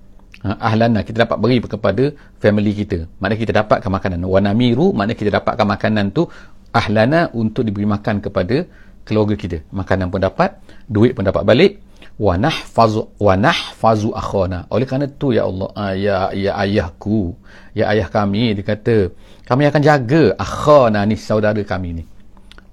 Uh, 0.40 0.56
ahlana 0.56 1.04
kita 1.04 1.28
dapat 1.28 1.36
beri 1.36 1.58
kepada 1.60 2.04
family 2.40 2.72
kita. 2.72 3.04
Maknanya 3.20 3.40
kita 3.44 3.52
dapatkan 3.60 3.90
makanan. 3.92 4.18
Wanamiru 4.24 4.96
maknanya 4.96 5.18
kita 5.20 5.30
dapatkan 5.36 5.66
makanan 5.68 6.04
tu 6.16 6.24
ahlana 6.72 7.28
untuk 7.36 7.68
diberi 7.68 7.84
makan 7.84 8.24
kepada 8.24 8.64
keluarga 9.04 9.34
kita. 9.36 9.58
Makanan 9.68 10.08
pun 10.08 10.22
dapat 10.24 10.56
duit 10.88 11.12
pun 11.12 11.26
dapat 11.26 11.44
balik 11.44 11.72
wa 12.16 12.34
nahfazu 12.40 13.12
wa 13.20 13.36
nahfazu 13.36 14.08
akhana 14.16 14.64
oleh 14.72 14.88
kerana 14.88 15.04
tu 15.04 15.36
ya 15.36 15.44
Allah 15.44 15.68
uh, 15.76 15.92
ya 15.92 16.16
ya 16.32 16.56
ayahku 16.56 17.36
ya 17.76 17.92
ayah 17.92 18.08
kami 18.08 18.56
dia 18.56 18.64
kata 18.64 19.12
kami 19.46 19.62
akan 19.70 19.78
jaga 19.78 20.34
akhana 20.34 21.06
ni 21.06 21.14
saudara 21.14 21.62
kami 21.62 22.02
ni. 22.02 22.04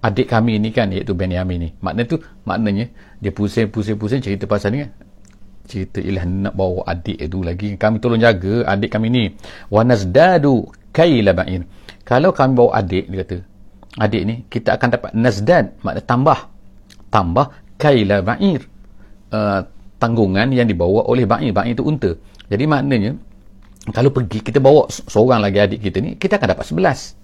Adik 0.03 0.27
kami 0.27 0.59
ni 0.59 0.73
kan 0.73 0.89
iaitu 0.89 1.13
Benyamin 1.13 1.57
ni. 1.61 1.69
Maknanya 1.79 2.09
tu 2.09 2.17
maknanya 2.43 2.89
dia 3.23 3.31
pusing-pusing-pusing 3.31 4.19
cerita 4.19 4.49
pasal 4.49 4.75
ni 4.75 4.83
kan? 4.83 4.91
Cerita 5.63 6.03
ilah 6.03 6.27
nak 6.27 6.57
bawa 6.57 6.83
adik 6.89 7.23
itu 7.23 7.39
lagi. 7.39 7.77
Kami 7.79 8.01
tolong 8.01 8.19
jaga 8.19 8.67
adik 8.67 8.89
kami 8.91 9.07
ni. 9.13 9.23
Wa 9.71 9.85
nazdadu 9.85 10.67
kaila 10.91 11.31
ba'in. 11.37 11.63
Kalau 12.03 12.35
kami 12.35 12.51
bawa 12.57 12.83
adik 12.83 13.05
dia 13.07 13.21
kata 13.21 13.37
adik 14.01 14.21
ni 14.25 14.35
kita 14.49 14.75
akan 14.75 14.87
dapat 14.97 15.11
nazdad 15.13 15.65
makna 15.85 16.01
tambah. 16.03 16.39
Tambah 17.13 17.45
kaila 17.77 18.25
ba'ir 18.25 18.72
uh, 19.33 19.65
tanggungan 19.97 20.53
yang 20.53 20.69
dibawa 20.69 21.09
oleh 21.09 21.25
ba'ir 21.25 21.51
ba'ir 21.51 21.73
itu 21.73 21.83
unta 21.83 22.13
jadi 22.47 22.63
maknanya 22.69 23.17
kalau 23.91 24.13
pergi 24.15 24.39
kita 24.39 24.63
bawa 24.63 24.87
seorang 24.87 25.43
lagi 25.43 25.59
adik 25.59 25.79
kita 25.83 25.97
ni 25.99 26.15
kita 26.15 26.39
akan 26.39 26.47
dapat 26.55 26.65
sebelas 26.69 27.17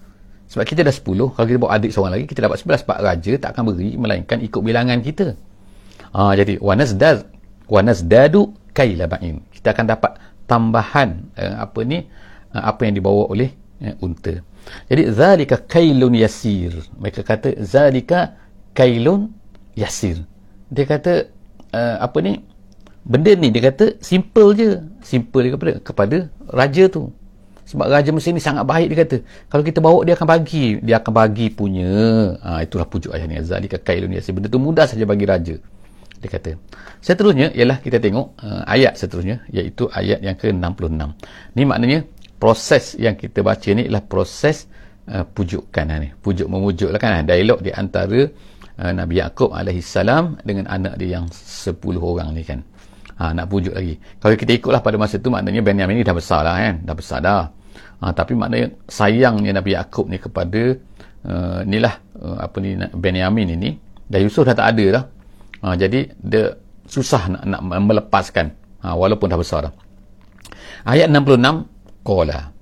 sebab 0.49 0.65
kita 0.65 0.81
dah 0.81 0.89
10, 0.89 1.37
kalau 1.37 1.45
kita 1.45 1.59
bawa 1.61 1.71
adik 1.77 1.93
seorang 1.93 2.13
lagi, 2.17 2.25
kita 2.25 2.41
dapat 2.49 2.57
11. 2.65 2.89
Pak 2.89 2.99
Raja 3.05 3.33
tak 3.37 3.49
akan 3.53 3.63
beri, 3.69 3.93
melainkan 4.01 4.41
ikut 4.41 4.61
bilangan 4.65 4.97
kita. 5.05 5.37
Ha, 6.09 6.33
jadi, 6.33 6.57
wanazdad, 6.57 7.29
wanazdadu 7.69 8.49
kaila 8.73 9.05
ba'in. 9.05 9.45
Kita 9.53 9.77
akan 9.77 9.85
dapat 9.85 10.17
tambahan 10.49 11.29
uh, 11.37 11.69
apa 11.69 11.79
ni, 11.85 12.01
uh, 12.57 12.63
apa 12.65 12.81
yang 12.81 12.97
dibawa 12.97 13.29
oleh 13.29 13.53
uh, 13.85 13.93
unta. 14.01 14.41
Jadi, 14.89 15.13
zalika 15.13 15.61
kailun 15.61 16.17
yasir. 16.17 16.73
Mereka 16.97 17.21
kata, 17.21 17.53
zalika 17.61 18.33
kailun 18.73 19.29
yasir. 19.77 20.25
Dia 20.73 20.89
kata, 20.89 21.29
uh, 21.73 21.95
apa 22.01 22.17
ni, 22.21 22.41
benda 23.03 23.31
ni 23.35 23.49
dia 23.49 23.71
kata 23.71 23.97
simple 24.03 24.53
je. 24.55 24.69
Simple 25.01 25.41
dia 25.47 25.51
kepada, 25.55 25.73
kepada 25.81 26.17
raja 26.49 26.85
tu. 26.89 27.09
Sebab 27.69 27.85
Raja 27.85 28.09
Mesir 28.09 28.33
ni 28.33 28.41
sangat 28.41 28.65
baik 28.65 28.89
dia 28.89 28.97
kata. 29.05 29.17
Kalau 29.45 29.61
kita 29.61 29.77
bawa 29.77 30.01
dia 30.01 30.17
akan 30.17 30.25
bagi. 30.25 30.81
Dia 30.81 30.97
akan 30.97 31.13
bagi 31.13 31.53
punya 31.53 31.93
ha, 32.41 32.65
itulah 32.65 32.89
pujuk 32.89 33.13
ayat 33.13 33.29
ni 33.29 33.37
zalika 33.45 33.77
kailun 33.77 34.09
yasir 34.09 34.33
benda 34.33 34.49
tu 34.49 34.57
mudah 34.57 34.89
saja 34.89 35.05
bagi 35.05 35.29
raja 35.29 35.53
dia 36.19 36.29
kata. 36.29 36.51
Seterusnya 36.99 37.53
ialah 37.55 37.79
kita 37.79 38.01
tengok 38.01 38.35
uh, 38.43 38.63
ayat 38.67 38.99
seterusnya 38.99 39.47
iaitu 39.53 39.87
ayat 39.87 40.19
yang 40.19 40.35
ke-66. 40.35 40.99
Ni 41.55 41.63
maknanya 41.63 41.99
proses 42.35 42.99
yang 42.99 43.15
kita 43.15 43.39
baca 43.39 43.69
ni 43.71 43.87
ialah 43.87 44.03
proses 44.03 44.67
uh, 45.07 45.23
pujukan 45.23 45.87
ni. 45.95 46.11
Pujuk 46.19 46.49
memujuk 46.51 46.91
lah 46.91 46.99
kan 46.99 47.23
dialog 47.23 47.63
di 47.63 47.71
antara 47.71 48.27
uh, 48.79 48.93
Nabi 48.95 49.19
Yaakob 49.19 49.51
alaihissalam 49.51 50.39
dengan 50.47 50.65
anak 50.71 50.95
dia 50.95 51.19
yang 51.19 51.27
10 51.27 51.75
orang 51.99 52.31
ni 52.31 52.43
kan. 52.47 52.63
Ha, 53.19 53.35
nak 53.35 53.51
pujuk 53.51 53.75
lagi. 53.75 53.99
Kalau 54.23 54.35
kita 54.39 54.55
ikutlah 54.55 54.79
pada 54.79 54.95
masa 54.95 55.19
tu 55.19 55.27
maknanya 55.27 55.59
Benyamin 55.59 55.99
ni 55.99 56.07
dah 56.07 56.15
besar 56.15 56.39
lah 56.47 56.55
kan. 56.55 56.75
Dah 56.87 56.95
besar 56.95 57.19
dah. 57.19 57.51
Ha, 57.99 58.15
tapi 58.15 58.31
maknanya 58.31 58.71
sayangnya 58.87 59.59
Nabi 59.59 59.75
Yaakob 59.75 60.07
ni 60.07 60.15
kepada 60.15 60.79
uh, 61.27 61.59
inilah 61.67 61.99
uh, 62.23 62.47
apa 62.47 62.57
ni 62.63 62.79
Benyamin 62.79 63.59
ini 63.59 63.75
dan 64.07 64.23
Yusuf 64.23 64.47
dah 64.47 64.55
tak 64.55 64.71
ada 64.71 64.85
dah. 64.95 65.03
Ha, 65.67 65.75
jadi 65.75 66.07
dia 66.15 66.55
susah 66.87 67.27
nak, 67.27 67.43
nak 67.43 67.61
melepaskan. 67.67 68.55
Ha, 68.87 68.95
walaupun 68.95 69.27
dah 69.27 69.35
besar 69.35 69.67
dah. 69.67 69.73
Ayat 70.87 71.11
66 71.11 72.07
qala 72.07 72.55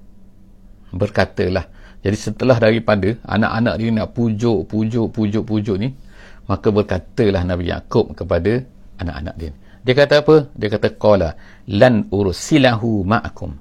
berkatalah. 0.89 1.69
Jadi 2.01 2.17
setelah 2.17 2.57
daripada 2.57 3.13
anak-anak 3.29 3.75
dia 3.77 3.89
nak 3.93 4.09
pujuk 4.17 4.65
pujuk 4.65 5.13
pujuk 5.13 5.43
pujuk 5.45 5.77
ni 5.77 5.93
maka 6.47 6.67
berkatalah 6.71 7.43
Nabi 7.43 7.69
Yaakob 7.69 8.15
kepada 8.15 8.63
anak-anak 8.97 9.35
dia. 9.35 9.51
Dia 9.83 9.93
kata 9.95 10.19
apa? 10.19 10.35
Dia 10.51 10.67
kata 10.67 10.87
qala 10.99 11.29
lan 11.71 12.11
ursilahu 12.11 13.07
ma'akum. 13.07 13.51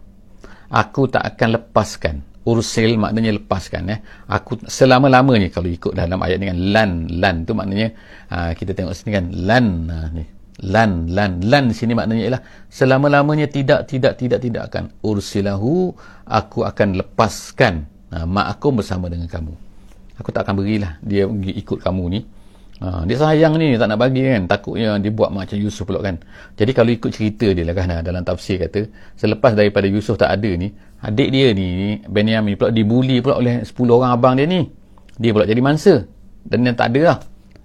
Aku 0.70 1.06
tak 1.06 1.22
akan 1.34 1.48
lepaskan. 1.60 2.16
Ursil 2.46 2.94
maknanya 2.94 3.42
lepaskan 3.42 3.90
ya 3.90 3.98
aku 4.30 4.70
selama-lamanya 4.70 5.50
kalau 5.50 5.66
ikut 5.66 5.98
dalam 5.98 6.14
ayat 6.22 6.38
dengan 6.38 6.54
lan 6.70 7.10
lan 7.18 7.42
tu 7.42 7.58
maknanya 7.58 7.90
ha, 8.30 8.54
kita 8.54 8.70
tengok 8.70 8.94
sini 8.94 9.10
kan 9.18 9.26
lan 9.34 9.66
ha, 9.90 10.06
ni. 10.14 10.22
Lan 10.62 11.10
lan 11.10 11.42
lan 11.42 11.74
sini 11.74 11.98
maknanya 11.98 12.22
ialah 12.22 12.42
selama-lamanya 12.70 13.50
tidak 13.50 13.90
tidak 13.90 14.14
tidak 14.14 14.38
tidak 14.38 14.62
akan. 14.70 14.94
Ursilahu 15.02 15.90
aku 16.22 16.62
akan 16.62 16.88
lepaskan 17.02 17.82
ha, 18.14 18.22
mak 18.22 18.46
aku 18.54 18.78
bersama 18.78 19.10
dengan 19.10 19.26
kamu. 19.26 19.50
Aku 20.22 20.30
tak 20.30 20.46
akan 20.46 20.62
berilah 20.62 21.02
dia 21.02 21.26
ikut 21.26 21.82
kamu 21.82 22.04
ni 22.14 22.20
Ha, 22.76 23.08
dia 23.08 23.16
sayang 23.16 23.56
ni 23.56 23.72
tak 23.80 23.88
nak 23.88 23.98
bagi 24.04 24.20
kan. 24.20 24.44
Takutnya 24.44 25.00
dia 25.00 25.08
buat 25.08 25.32
macam 25.32 25.56
Yusuf 25.56 25.88
pula 25.88 26.04
kan. 26.04 26.20
Jadi 26.60 26.76
kalau 26.76 26.92
ikut 26.92 27.08
cerita 27.08 27.48
dia 27.48 27.64
lah 27.64 27.72
kan 27.72 27.88
ha, 27.88 27.96
dalam 28.04 28.20
tafsir 28.20 28.60
kata 28.60 28.84
selepas 29.16 29.56
daripada 29.56 29.88
Yusuf 29.88 30.20
tak 30.20 30.28
ada 30.28 30.50
ni 30.60 30.68
adik 31.00 31.28
dia 31.32 31.56
ni 31.56 32.00
Benyamin 32.04 32.60
pula 32.60 32.68
dibuli 32.68 33.24
pula 33.24 33.40
oleh 33.40 33.64
10 33.64 33.72
orang 33.88 34.12
abang 34.12 34.36
dia 34.36 34.44
ni. 34.44 34.68
Dia 35.16 35.32
pula 35.32 35.48
jadi 35.48 35.60
mangsa. 35.64 36.04
Dan 36.44 36.68
yang 36.68 36.76
tak 36.76 36.92
ada 36.92 37.16
lah. 37.16 37.18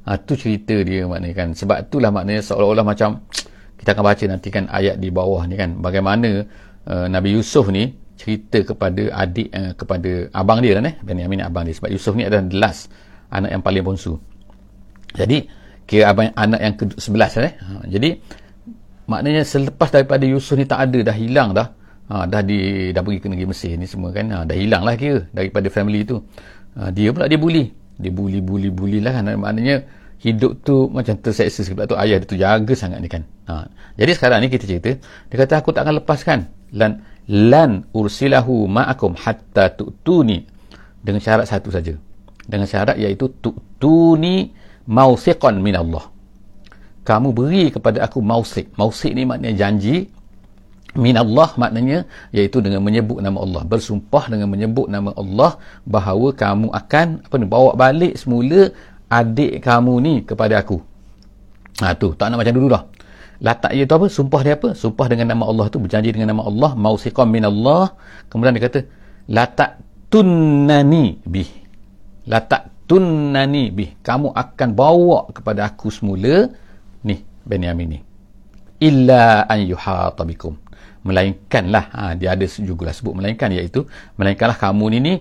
Ha, 0.07 0.15
tu 0.15 0.39
cerita 0.39 0.79
dia 0.79 1.03
maknanya 1.03 1.35
kan. 1.35 1.49
Sebab 1.59 1.91
itulah 1.91 2.09
maknanya 2.15 2.41
seolah-olah 2.47 2.85
macam 2.87 3.27
kita 3.75 3.91
akan 3.91 4.03
baca 4.07 4.25
nanti 4.31 4.47
kan 4.47 4.71
ayat 4.71 4.95
di 4.95 5.11
bawah 5.11 5.43
ni 5.43 5.59
kan. 5.59 5.75
Bagaimana 5.83 6.47
uh, 6.87 7.11
Nabi 7.11 7.35
Yusuf 7.35 7.67
ni 7.67 7.99
cerita 8.15 8.63
kepada 8.63 9.11
adik 9.11 9.51
uh, 9.51 9.75
kepada 9.75 10.31
abang 10.31 10.63
dia 10.63 10.79
lah 10.79 10.87
ni 10.87 10.95
Benyamin 11.03 11.43
abang 11.43 11.67
dia. 11.67 11.75
Sebab 11.75 11.91
Yusuf 11.91 12.15
ni 12.15 12.23
adalah 12.23 12.47
the 12.47 12.55
last 12.55 12.87
anak 13.27 13.51
yang 13.51 13.59
paling 13.59 13.83
bongsu 13.83 14.30
jadi 15.15 15.47
kira 15.87 16.15
abang 16.15 16.31
anak 16.35 16.59
yang 16.63 16.75
ke-11 16.79 17.31
eh. 17.43 17.53
Ha, 17.59 17.83
jadi 17.91 18.09
maknanya 19.11 19.43
selepas 19.43 19.91
daripada 19.91 20.23
Yusuf 20.23 20.55
ni 20.55 20.63
tak 20.63 20.87
ada 20.87 21.11
dah 21.11 21.15
hilang 21.15 21.51
dah. 21.51 21.67
Ha, 22.11 22.27
dah 22.27 22.41
di 22.43 22.91
dah 22.95 23.03
pergi 23.03 23.19
ke 23.23 23.27
negeri 23.27 23.47
Mesir 23.51 23.75
ni 23.75 23.87
semua 23.87 24.15
kan. 24.15 24.27
Ha, 24.31 24.47
dah 24.47 24.55
hilang 24.55 24.87
lah 24.87 24.95
kira 24.95 25.27
daripada 25.35 25.67
family 25.67 26.07
tu. 26.07 26.23
Ha, 26.79 26.91
dia 26.95 27.11
pula 27.11 27.27
dia 27.27 27.35
bully. 27.35 27.67
Dia 27.99 28.11
bully 28.11 28.39
bully 28.39 28.71
bully 28.71 28.99
lah 29.03 29.19
kan. 29.19 29.27
Maknanya 29.35 29.83
hidup 30.21 30.61
tu 30.61 30.85
macam 30.87 31.17
terseksa 31.17 31.65
sebab 31.65 31.89
tu 31.89 31.97
ayah 31.97 32.21
dia 32.21 32.27
tu 32.29 32.37
jaga 32.37 32.73
sangat 32.77 33.01
ni 33.01 33.09
kan. 33.09 33.25
Ha, 33.49 33.67
jadi 33.97 34.11
sekarang 34.15 34.45
ni 34.45 34.47
kita 34.47 34.69
cerita 34.69 34.95
dia 35.01 35.35
kata 35.35 35.59
aku 35.59 35.73
tak 35.75 35.83
akan 35.89 35.99
lepaskan 35.99 36.39
lan 36.77 37.03
lan 37.27 37.83
ursilahu 37.91 38.69
ma'akum 38.69 39.17
hatta 39.17 39.73
tu'tuni 39.75 40.45
dengan 41.01 41.19
syarat 41.19 41.49
satu 41.49 41.73
saja. 41.73 41.97
Dengan 42.45 42.69
syarat 42.69 42.95
iaitu 43.01 43.27
tu'tuni 43.41 44.60
mausiqan 44.91 45.63
min 45.63 45.79
Allah 45.79 46.11
kamu 47.01 47.33
beri 47.33 47.65
kepada 47.73 48.05
aku 48.05 48.21
mausik 48.21 48.69
mausik 48.77 49.11
ni 49.17 49.25
maknanya 49.25 49.67
janji. 49.67 50.09
Min 50.91 51.15
Allah 51.15 51.55
maknanya 51.55 52.03
iaitu 52.35 52.59
dengan 52.59 52.83
menyebut 52.83 53.23
nama 53.23 53.39
Allah. 53.39 53.63
Bersumpah 53.63 54.27
dengan 54.27 54.51
menyebut 54.51 54.91
nama 54.91 55.15
Allah 55.15 55.55
bahawa 55.87 56.35
kamu 56.35 56.67
akan 56.67 57.07
apa 57.23 57.35
ni 57.39 57.47
bawa 57.47 57.71
balik 57.79 58.19
semula 58.19 58.75
adik 59.07 59.63
kamu 59.63 59.93
ni 60.03 60.15
kepada 60.27 60.59
aku. 60.59 60.83
Ha 61.79 61.95
tu. 61.95 62.11
Tak 62.11 62.27
nak 62.27 62.43
macam 62.43 62.53
dulu 62.53 62.67
dah. 62.75 62.83
Latak 63.41 63.71
iaitu 63.73 63.93
apa? 63.97 64.07
Sumpah 64.11 64.41
dia 64.43 64.53
apa? 64.59 64.75
Sumpah 64.75 65.07
dengan 65.07 65.31
nama 65.31 65.47
Allah 65.47 65.65
tu 65.71 65.79
berjanji 65.79 66.11
dengan 66.11 66.35
nama 66.35 66.43
Allah. 66.45 66.75
Mausiqan 66.75 67.25
min 67.31 67.47
Allah 67.47 67.95
kemudian 68.27 68.53
dia 68.59 68.67
kata 68.67 68.79
latak 69.31 69.79
tunnani 70.11 71.17
bih. 71.23 71.49
Latak 72.27 72.67
tunnani 72.91 73.71
bih. 73.71 73.89
Kamu 74.03 74.35
akan 74.35 74.69
bawa 74.75 75.31
kepada 75.31 75.63
aku 75.71 75.87
semula. 75.87 76.51
Ni 77.07 77.15
Benyamin 77.47 77.87
ni. 77.87 77.99
Illa 78.83 79.47
an 79.47 79.63
yuhata 79.63 80.27
bikum. 80.27 80.59
Melainkanlah 81.07 81.85
ha, 81.95 82.01
dia 82.19 82.35
ada 82.35 82.45
juga 82.69 82.91
lah 82.91 82.93
sebut 82.93 83.17
melainkan 83.17 83.49
iaitu 83.49 83.81
melainkanlah 84.21 84.53
kamu 84.53 84.85
ni 84.93 84.97
ni 85.01 85.13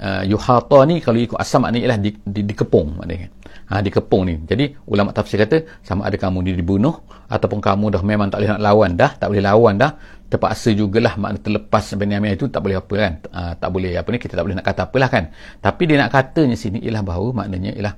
uh, 0.00 0.24
yuhata 0.24 0.80
ni 0.88 1.04
kalau 1.04 1.20
ikut 1.20 1.36
asam 1.36 1.60
maknanya 1.68 1.82
ialah 1.84 1.98
di, 2.00 2.10
di, 2.24 2.40
dikepung 2.46 3.02
maknanya. 3.02 3.28
Ha, 3.66 3.82
dikepung 3.82 4.22
ni. 4.30 4.34
Jadi 4.46 4.64
ulama 4.86 5.10
tafsir 5.10 5.42
kata 5.42 5.82
sama 5.82 6.06
ada 6.08 6.16
kamu 6.16 6.38
ni 6.46 6.50
dibunuh 6.54 7.02
ataupun 7.26 7.58
kamu 7.58 7.98
dah 7.98 8.02
memang 8.06 8.30
tak 8.30 8.38
boleh 8.40 8.50
nak 8.54 8.62
lawan 8.62 8.90
dah 8.94 9.10
tak 9.18 9.26
boleh 9.28 9.42
lawan 9.42 9.74
dah 9.82 9.90
terpaksa 10.26 10.74
jugalah 10.74 11.14
makna 11.14 11.38
terlepas 11.38 11.86
Benyamin 11.94 12.34
itu 12.34 12.50
tak 12.50 12.66
boleh 12.66 12.76
apa 12.78 12.94
kan. 12.98 13.12
Uh, 13.30 13.52
tak 13.56 13.68
boleh 13.70 13.94
apa 13.94 14.08
ni 14.10 14.18
kita 14.18 14.34
tak 14.34 14.44
boleh 14.44 14.56
nak 14.58 14.66
kata 14.66 14.80
apalah 14.90 15.08
kan. 15.10 15.24
Tapi 15.62 15.82
dia 15.86 15.96
nak 16.02 16.10
katanya 16.10 16.56
sini 16.58 16.82
ialah 16.82 17.02
bahawa 17.06 17.28
maknanya 17.44 17.70
ialah 17.78 17.94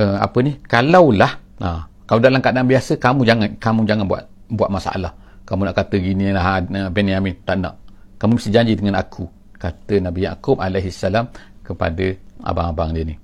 uh, 0.00 0.16
apa 0.20 0.38
ni 0.44 0.52
kalaulah 0.64 1.32
uh, 1.64 1.80
kalau 2.08 2.20
dalam 2.24 2.40
keadaan 2.40 2.64
biasa 2.64 2.96
kamu 2.96 3.20
jangan 3.28 3.48
kamu 3.60 3.80
jangan 3.84 4.04
buat 4.08 4.24
buat 4.52 4.70
masalah. 4.72 5.12
Kamu 5.44 5.64
nak 5.64 5.76
kata 5.80 5.96
gini 5.96 6.28
lah 6.32 6.60
Benyamin 6.92 7.44
tak 7.44 7.56
nak. 7.60 7.80
Kamu 8.20 8.36
mesti 8.36 8.52
janji 8.52 8.76
dengan 8.76 9.00
aku 9.00 9.24
kata 9.56 10.00
Nabi 10.00 10.24
Yaakob 10.24 10.60
alaihissalam 10.60 11.28
kepada 11.64 12.04
abang-abang 12.44 12.92
dia 12.96 13.04
ni. 13.04 13.16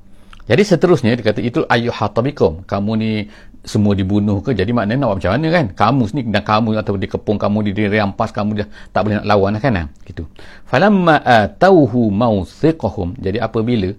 Jadi 0.44 0.62
seterusnya 0.64 1.16
dia 1.16 1.24
kata 1.24 1.40
itu 1.40 1.64
ayu 1.64 1.88
hatabikum. 1.88 2.64
Kamu 2.68 2.92
ni 3.00 3.24
semua 3.64 3.96
dibunuh 3.96 4.44
ke? 4.44 4.52
Jadi 4.52 4.70
maknanya 4.70 5.04
nak 5.04 5.08
buat 5.08 5.18
macam 5.24 5.32
mana 5.40 5.48
kan? 5.50 5.66
Kamu 5.72 6.02
sini 6.06 6.20
dan 6.28 6.44
kamu 6.44 6.68
atau 6.78 6.94
dikepung 7.00 7.40
kamu 7.40 7.58
di 7.66 7.70
dirampas 7.74 8.30
kamu 8.30 8.50
dia 8.62 8.66
tak 8.92 9.08
boleh 9.08 9.20
nak 9.20 9.26
lawan 9.26 9.56
kan? 9.58 9.88
Gitu. 10.04 10.28
Falamma 10.68 11.24
atauhu 11.24 12.12
mawthiqahum. 12.12 13.16
Jadi 13.18 13.40
apabila 13.40 13.90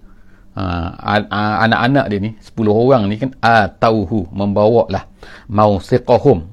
uh, 0.56 0.88
anak-anak 1.62 2.04
dia 2.08 2.18
ni 2.18 2.30
10 2.40 2.56
orang 2.72 3.02
ni 3.06 3.16
kan 3.20 3.30
atauhu 3.38 4.26
membawa 4.32 4.88
lah 4.88 5.04
mausiqahum 5.52 6.48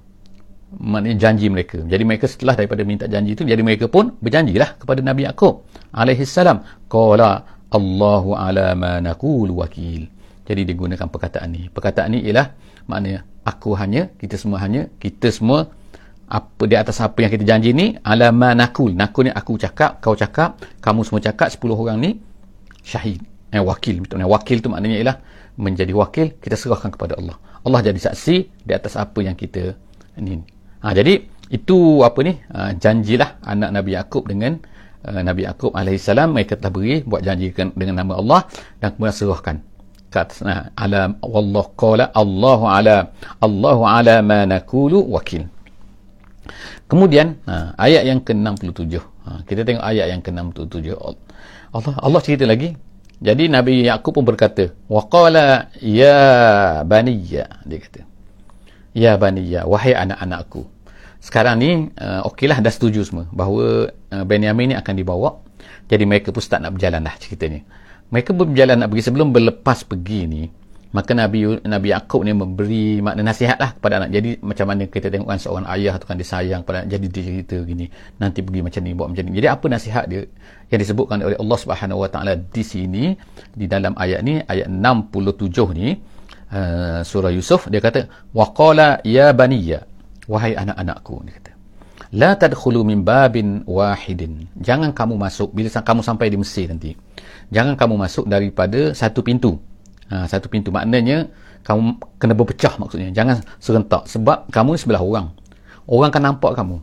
maknanya 0.74 1.18
janji 1.30 1.48
mereka 1.48 1.80
jadi 1.86 2.04
mereka 2.04 2.26
setelah 2.28 2.58
daripada 2.58 2.84
minta 2.84 3.06
janji 3.08 3.38
itu 3.38 3.48
jadi 3.48 3.62
mereka 3.64 3.88
pun 3.88 4.14
berjanjilah 4.20 4.82
kepada 4.82 5.00
Nabi 5.00 5.30
Yaakob 5.30 5.64
alaihi 5.96 6.28
salam 6.28 6.66
qala 6.92 7.46
Allahu 7.74 8.38
ala 8.38 8.74
ma 8.78 8.94
naqul 9.00 9.50
wakil 9.54 10.10
jadi 10.44 10.62
digunakan 10.68 11.08
perkataan 11.08 11.50
ni 11.54 11.72
perkataan 11.72 12.18
ni 12.18 12.20
ialah 12.28 12.52
maknanya 12.90 13.28
aku 13.44 13.76
hanya 13.76 14.12
kita 14.20 14.36
semua 14.40 14.58
hanya 14.64 14.88
kita 15.00 15.30
semua 15.30 15.72
apa 16.34 16.64
di 16.66 16.76
atas 16.80 16.98
apa 17.04 17.20
yang 17.20 17.32
kita 17.36 17.46
janji 17.46 17.76
ni 17.76 17.94
ala 18.02 18.32
ma 18.32 18.56
naqul 18.56 18.96
naqul 18.96 19.28
ni 19.28 19.32
aku 19.32 19.60
cakap 19.60 20.00
kau 20.00 20.16
cakap 20.16 20.58
kamu 20.80 21.04
semua 21.06 21.22
cakap 21.22 21.52
10 21.52 21.62
orang 21.76 21.98
ni 22.00 22.12
syahid. 22.82 23.22
Eh, 23.54 23.62
wakil 23.62 24.02
maknanya 24.02 24.26
wakil 24.26 24.58
tu 24.66 24.68
maknanya 24.74 24.98
ialah 24.98 25.18
menjadi 25.62 25.94
wakil 25.94 26.34
kita 26.42 26.58
serahkan 26.58 26.90
kepada 26.90 27.22
Allah. 27.22 27.38
Allah 27.64 27.80
jadi 27.86 28.00
saksi 28.02 28.66
di 28.66 28.74
atas 28.74 28.98
apa 28.98 29.22
yang 29.22 29.38
kita 29.38 29.78
ini 30.18 30.42
ha, 30.82 30.92
jadi 30.92 31.22
itu 31.54 32.02
apa 32.02 32.20
ni? 32.26 32.34
Ha, 32.50 32.74
janjilah 32.74 33.46
anak 33.46 33.70
Nabi 33.70 33.94
Yaakob 33.94 34.26
dengan 34.26 34.58
uh, 35.06 35.22
Nabi 35.22 35.46
Yaakob 35.46 35.78
alaihissalam. 35.78 36.34
Mereka 36.34 36.58
telah 36.58 36.74
beri 36.74 37.06
buat 37.06 37.22
janji 37.22 37.54
dengan 37.54 38.02
nama 38.02 38.18
Allah 38.18 38.40
dan 38.82 38.98
kemudian 38.98 39.14
serahkan 39.14 39.56
kat 40.14 40.30
nah, 40.46 40.70
ala 40.78 41.18
wallah 41.26 41.66
qala 41.74 42.06
Allahu 42.14 42.66
ala 42.70 43.10
Allahu 43.42 43.82
ala 43.90 44.16
ma 44.22 44.46
naqulu 44.46 45.02
wakil 45.10 45.50
kemudian 46.86 47.42
ha, 47.50 47.74
ayat 47.82 48.06
yang 48.06 48.22
ke-67 48.22 49.02
ha, 49.26 49.42
kita 49.50 49.66
tengok 49.66 49.82
ayat 49.82 50.14
yang 50.14 50.22
ke-67 50.22 50.94
Allah 51.74 51.94
Allah 51.98 52.22
cerita 52.22 52.46
lagi 52.46 52.78
jadi 53.24 53.48
Nabi 53.48 53.88
Yaqub 53.88 54.20
pun 54.20 54.28
berkata, 54.28 54.76
"Wa 54.92 55.08
qala 55.08 55.72
ya 55.80 56.20
baniya." 56.84 57.64
Dia 57.64 57.80
kata, 57.80 58.02
"Ya 58.92 59.16
baniya, 59.16 59.64
wahai 59.64 59.96
anak-anakku." 59.96 60.68
Sekarang 61.24 61.56
ni 61.64 61.88
uh, 62.04 62.28
okeylah 62.28 62.60
dah 62.60 62.68
setuju 62.68 63.00
semua 63.08 63.32
bahawa 63.32 63.96
uh, 64.12 64.24
Benyamin 64.28 64.74
ni 64.74 64.76
akan 64.76 64.94
dibawa. 65.00 65.40
Jadi 65.88 66.04
mereka 66.04 66.36
pun 66.36 66.44
start 66.44 66.68
nak 66.68 66.76
berjalan 66.76 67.00
dah 67.00 67.16
ceritanya. 67.16 67.64
Mereka 68.14 68.30
berjalan 68.38 68.78
nak 68.78 68.94
pergi. 68.94 69.10
Sebelum 69.10 69.34
berlepas 69.34 69.82
pergi 69.90 70.22
ni, 70.30 70.44
maka 70.94 71.18
Nabi 71.18 71.58
Nabi 71.66 71.90
Yaakob 71.90 72.22
ni 72.22 72.32
memberi 72.38 73.02
makna 73.02 73.26
nasihat 73.26 73.58
lah 73.58 73.74
kepada 73.74 74.06
anak. 74.06 74.14
Jadi 74.14 74.38
macam 74.46 74.70
mana 74.70 74.86
kita 74.86 75.10
tengokkan 75.10 75.42
seorang 75.42 75.66
ayah 75.74 75.98
tu 75.98 76.06
kan 76.06 76.16
dia 76.22 76.30
sayang 76.30 76.62
pada 76.62 76.86
anak 76.86 76.94
jadi 76.94 77.06
dia 77.10 77.24
cerita 77.26 77.58
gini 77.66 77.90
nanti 78.22 78.46
pergi 78.46 78.62
macam 78.62 78.82
ni 78.86 78.92
buat 78.94 79.08
macam 79.10 79.24
ni. 79.26 79.32
Jadi 79.42 79.48
apa 79.50 79.66
nasihat 79.66 80.06
dia? 80.06 80.22
Yang 80.70 80.80
disebutkan 80.86 81.26
oleh 81.26 81.38
Allah 81.42 81.58
Subhanahu 81.58 82.00
Wa 82.06 82.10
Taala 82.14 82.34
di 82.38 82.64
sini 82.64 83.18
di 83.50 83.66
dalam 83.66 83.98
ayat 83.98 84.22
ni 84.22 84.38
ayat 84.38 84.70
67 84.70 85.74
ni 85.74 85.98
uh, 86.54 87.02
surah 87.02 87.34
Yusuf 87.34 87.66
dia 87.74 87.82
kata 87.82 88.06
waqala 88.38 89.02
ya 89.02 89.34
baniya 89.34 89.90
wahai 90.30 90.54
anak-anakku 90.54 91.26
dia 91.26 91.34
kata 91.42 91.52
la 92.14 92.38
tadkhulu 92.38 92.86
min 92.86 93.02
babin 93.02 93.66
wahidin. 93.66 94.46
Jangan 94.62 94.94
kamu 94.94 95.18
masuk 95.18 95.50
bila 95.58 95.74
kamu 95.74 96.06
sampai 96.06 96.30
di 96.30 96.38
Mesir 96.38 96.70
nanti 96.70 96.94
jangan 97.50 97.74
kamu 97.76 97.96
masuk 98.00 98.26
daripada 98.30 98.96
satu 98.96 99.26
pintu. 99.26 99.60
Ha, 100.14 100.30
satu 100.30 100.48
pintu. 100.48 100.70
Maknanya 100.70 101.32
kamu 101.66 101.98
kena 102.22 102.34
berpecah 102.38 102.78
maksudnya. 102.78 103.10
Jangan 103.10 103.42
serentak. 103.58 104.06
Sebab 104.08 104.52
kamu 104.54 104.78
sebelah 104.78 105.02
orang. 105.02 105.34
Orang 105.90 106.14
akan 106.14 106.24
nampak 106.24 106.54
kamu. 106.56 106.78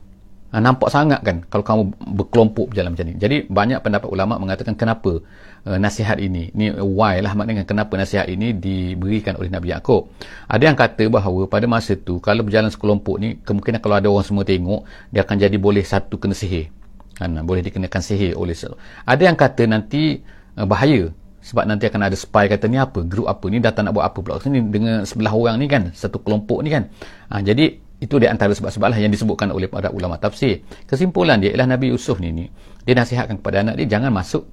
Ha, 0.50 0.58
nampak 0.58 0.90
sangat 0.90 1.22
kan 1.22 1.46
kalau 1.46 1.62
kamu 1.62 1.82
berkelompok 2.18 2.74
berjalan 2.74 2.90
macam 2.90 3.06
ni. 3.06 3.14
Jadi 3.14 3.46
banyak 3.46 3.78
pendapat 3.86 4.10
ulama 4.10 4.34
mengatakan 4.34 4.74
kenapa 4.74 5.22
uh, 5.62 5.78
nasihat 5.78 6.18
ini. 6.18 6.50
Ni 6.58 6.74
why 6.74 7.22
lah 7.22 7.38
maknanya 7.38 7.62
kenapa 7.62 7.94
nasihat 7.94 8.26
ini 8.26 8.50
diberikan 8.58 9.38
oleh 9.38 9.46
Nabi 9.46 9.70
Yaakob. 9.70 10.10
Ada 10.50 10.62
yang 10.66 10.74
kata 10.74 11.06
bahawa 11.06 11.46
pada 11.46 11.70
masa 11.70 11.94
tu 11.94 12.18
kalau 12.18 12.42
berjalan 12.42 12.66
sekelompok 12.66 13.16
ni 13.22 13.38
kemungkinan 13.46 13.78
kalau 13.78 13.94
ada 14.02 14.10
orang 14.10 14.26
semua 14.26 14.42
tengok 14.42 14.90
dia 15.14 15.22
akan 15.22 15.36
jadi 15.38 15.54
boleh 15.54 15.86
satu 15.86 16.18
kena 16.18 16.34
sihir. 16.34 16.74
Kan 17.14 17.38
boleh 17.46 17.62
dikenakan 17.62 18.02
sihir 18.02 18.34
oleh 18.34 18.58
ada 19.06 19.22
yang 19.22 19.38
kata 19.38 19.70
nanti 19.70 20.18
uh, 20.60 20.68
bahaya. 20.68 21.08
Sebab 21.40 21.64
nanti 21.64 21.88
akan 21.88 22.12
ada 22.12 22.16
spy 22.16 22.52
kata 22.52 22.68
ni 22.68 22.76
apa? 22.76 23.00
Grup 23.00 23.24
apa? 23.24 23.48
Ni 23.48 23.64
datang 23.64 23.88
nak 23.88 23.96
buat 23.96 24.04
apa 24.12 24.20
pula? 24.20 24.36
Sini 24.44 24.60
dengan 24.60 25.08
sebelah 25.08 25.32
orang 25.32 25.56
ni 25.56 25.72
kan 25.72 25.88
satu 25.96 26.20
kelompok 26.20 26.60
ni 26.60 26.68
kan. 26.68 26.92
Ha, 27.32 27.40
jadi 27.40 27.80
itu 28.00 28.16
di 28.20 28.28
antara 28.28 28.52
sebab-sebab 28.52 28.92
lah 28.92 29.00
yang 29.00 29.08
disebutkan 29.08 29.48
oleh 29.48 29.64
para 29.64 29.88
ulama 29.88 30.20
tafsir. 30.20 30.60
Kesimpulan 30.84 31.40
dia 31.40 31.56
ialah 31.56 31.76
Nabi 31.76 31.92
Yusuf 31.92 32.20
ni, 32.20 32.28
ni 32.28 32.44
dia 32.84 32.92
nasihatkan 32.92 33.40
kepada 33.40 33.64
anak 33.64 33.80
dia 33.80 33.96
jangan 33.96 34.12
masuk 34.12 34.44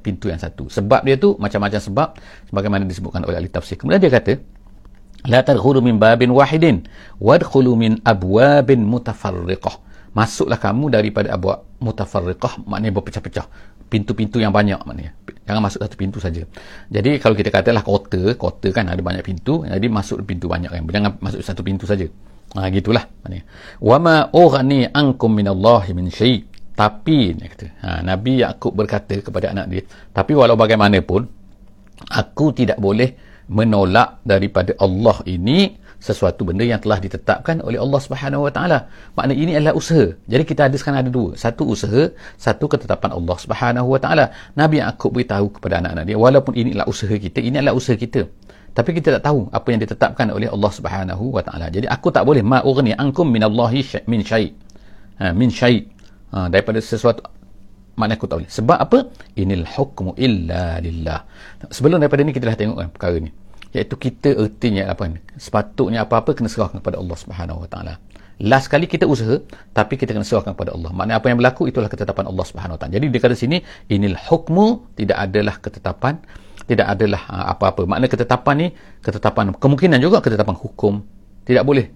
pintu 0.00 0.32
yang 0.32 0.40
satu. 0.40 0.68
Sebab 0.72 1.04
dia 1.04 1.20
tu 1.20 1.36
macam-macam 1.36 1.80
sebab 1.80 2.08
sebagaimana 2.48 2.84
disebutkan 2.88 3.24
oleh 3.28 3.36
ahli 3.36 3.52
tafsir. 3.52 3.76
Kemudian 3.76 4.00
dia 4.00 4.12
kata 4.12 4.40
la 5.28 5.40
tadkhulu 5.44 5.84
min 5.84 6.00
babin 6.00 6.32
wahidin 6.32 6.88
wadkhulu 7.20 7.76
min 7.76 8.00
abwabin 8.04 8.80
mutafarriqah. 8.84 9.84
Masuklah 10.16 10.56
kamu 10.56 10.88
daripada 10.88 11.36
abwab 11.36 11.68
mutafarriqah 11.76 12.64
maknanya 12.64 12.96
berpecah-pecah 12.96 13.75
pintu-pintu 13.86 14.42
yang 14.42 14.50
banyak 14.50 14.78
maknanya. 14.82 15.12
Jangan 15.46 15.62
masuk 15.62 15.80
satu 15.82 15.94
pintu 15.94 16.18
saja. 16.18 16.42
Jadi 16.90 17.22
kalau 17.22 17.38
kita 17.38 17.54
katalah 17.54 17.86
kota 17.86 18.34
kota 18.34 18.68
kan 18.74 18.90
ada 18.90 18.98
banyak 18.98 19.22
pintu 19.22 19.62
jadi 19.62 19.86
masuk 19.86 20.26
pintu 20.26 20.50
banyak 20.50 20.70
kan. 20.70 20.82
Jangan 20.82 21.22
masuk 21.22 21.40
satu 21.42 21.62
pintu 21.62 21.86
saja. 21.86 22.06
Ha 22.58 22.66
gitulah 22.70 23.06
maknanya. 23.22 23.44
Wama 23.78 24.16
ughni 24.34 24.90
ankum 24.90 25.30
minallahi 25.34 25.94
min 25.94 26.10
syai. 26.10 26.42
Tapi 26.76 27.32
kata 27.40 27.66
ha, 27.80 27.88
nabi 28.04 28.44
yakub 28.44 28.76
berkata 28.76 29.16
kepada 29.24 29.48
anak 29.48 29.66
dia 29.72 29.82
tapi 30.12 30.36
walau 30.36 30.60
bagaimanapun 30.60 31.24
aku 32.12 32.52
tidak 32.52 32.76
boleh 32.76 33.16
menolak 33.48 34.20
daripada 34.26 34.76
Allah 34.76 35.16
ini 35.24 35.72
sesuatu 36.06 36.46
benda 36.46 36.62
yang 36.62 36.78
telah 36.78 37.02
ditetapkan 37.02 37.58
oleh 37.66 37.82
Allah 37.82 37.98
Subhanahu 37.98 38.46
Wa 38.46 38.52
Taala. 38.54 38.78
Makna 39.18 39.34
ini 39.34 39.58
adalah 39.58 39.74
usaha. 39.74 40.06
Jadi 40.30 40.42
kita 40.46 40.70
ada 40.70 40.76
sekarang 40.78 41.02
ada 41.02 41.10
dua. 41.10 41.34
Satu 41.34 41.66
usaha, 41.66 42.14
satu 42.38 42.70
ketetapan 42.70 43.10
Allah 43.18 43.36
Subhanahu 43.42 43.88
Wa 43.90 43.98
Taala. 43.98 44.24
Nabi 44.54 44.78
Yakub 44.78 45.10
beritahu 45.10 45.50
kepada 45.58 45.82
anak-anak 45.82 46.04
dia 46.06 46.14
walaupun 46.14 46.54
ini 46.54 46.68
adalah 46.78 46.86
usaha 46.86 47.10
kita, 47.10 47.42
ini 47.42 47.58
adalah 47.58 47.74
usaha 47.74 47.98
kita. 47.98 48.22
Tapi 48.76 48.90
kita 48.92 49.18
tak 49.18 49.24
tahu 49.32 49.48
apa 49.50 49.68
yang 49.72 49.80
ditetapkan 49.82 50.26
oleh 50.30 50.46
Allah 50.52 50.70
Subhanahu 50.70 51.24
Wa 51.34 51.42
Taala. 51.42 51.66
Jadi 51.72 51.90
aku 51.90 52.14
tak 52.14 52.22
boleh 52.22 52.46
ma'ughni 52.46 52.94
ankum 52.94 53.26
min 53.26 53.42
Allahi 53.42 53.82
min 54.06 54.22
syai. 54.22 54.54
Ha, 55.18 55.32
min 55.34 55.50
syai. 55.50 55.82
Ha, 56.30 56.46
daripada 56.52 56.78
sesuatu 56.78 57.24
makna 57.96 58.20
aku 58.20 58.28
tak 58.28 58.44
boleh. 58.44 58.50
Sebab 58.52 58.78
apa? 58.78 58.98
Inil 59.40 59.64
hukmu 59.64 60.14
illa 60.20 60.76
lillah. 60.84 61.24
Sebelum 61.72 61.98
daripada 61.98 62.20
ni 62.22 62.36
kita 62.36 62.52
dah 62.52 62.56
tengok 62.60 62.76
kan 62.76 62.88
perkara 62.92 63.16
ni 63.16 63.32
iaitu 63.76 63.94
kita 64.00 64.32
ertinya 64.32 64.88
apa 64.88 65.12
sepatutnya 65.36 66.08
apa-apa 66.08 66.32
kena 66.32 66.48
serahkan 66.48 66.80
kepada 66.80 66.96
Allah 66.96 67.16
Subhanahu 67.20 67.60
Wa 67.64 67.68
Taala. 67.68 67.94
Last 68.40 68.72
kali 68.72 68.88
kita 68.88 69.04
usaha 69.04 69.36
tapi 69.76 70.00
kita 70.00 70.16
kena 70.16 70.24
serahkan 70.24 70.56
kepada 70.56 70.72
Allah. 70.72 70.90
Maknanya 70.96 71.20
apa 71.20 71.26
yang 71.28 71.36
berlaku 71.36 71.68
itulah 71.68 71.92
ketetapan 71.92 72.24
Allah 72.32 72.44
Subhanahu 72.48 72.76
Wa 72.76 72.80
Taala. 72.80 72.92
Jadi 72.96 73.06
dia 73.12 73.20
kata 73.20 73.36
sini 73.36 73.60
inil 73.92 74.16
hukmu 74.16 74.96
tidak 74.96 75.18
adalah 75.28 75.54
ketetapan 75.60 76.14
tidak 76.64 76.86
adalah 76.88 77.20
ha, 77.28 77.36
apa-apa. 77.52 77.84
Makna 77.84 78.08
ketetapan 78.08 78.54
ni 78.56 78.68
ketetapan 79.04 79.52
kemungkinan 79.52 80.00
juga 80.00 80.24
ketetapan 80.24 80.56
hukum. 80.56 81.04
Tidak 81.44 81.62
boleh 81.62 81.86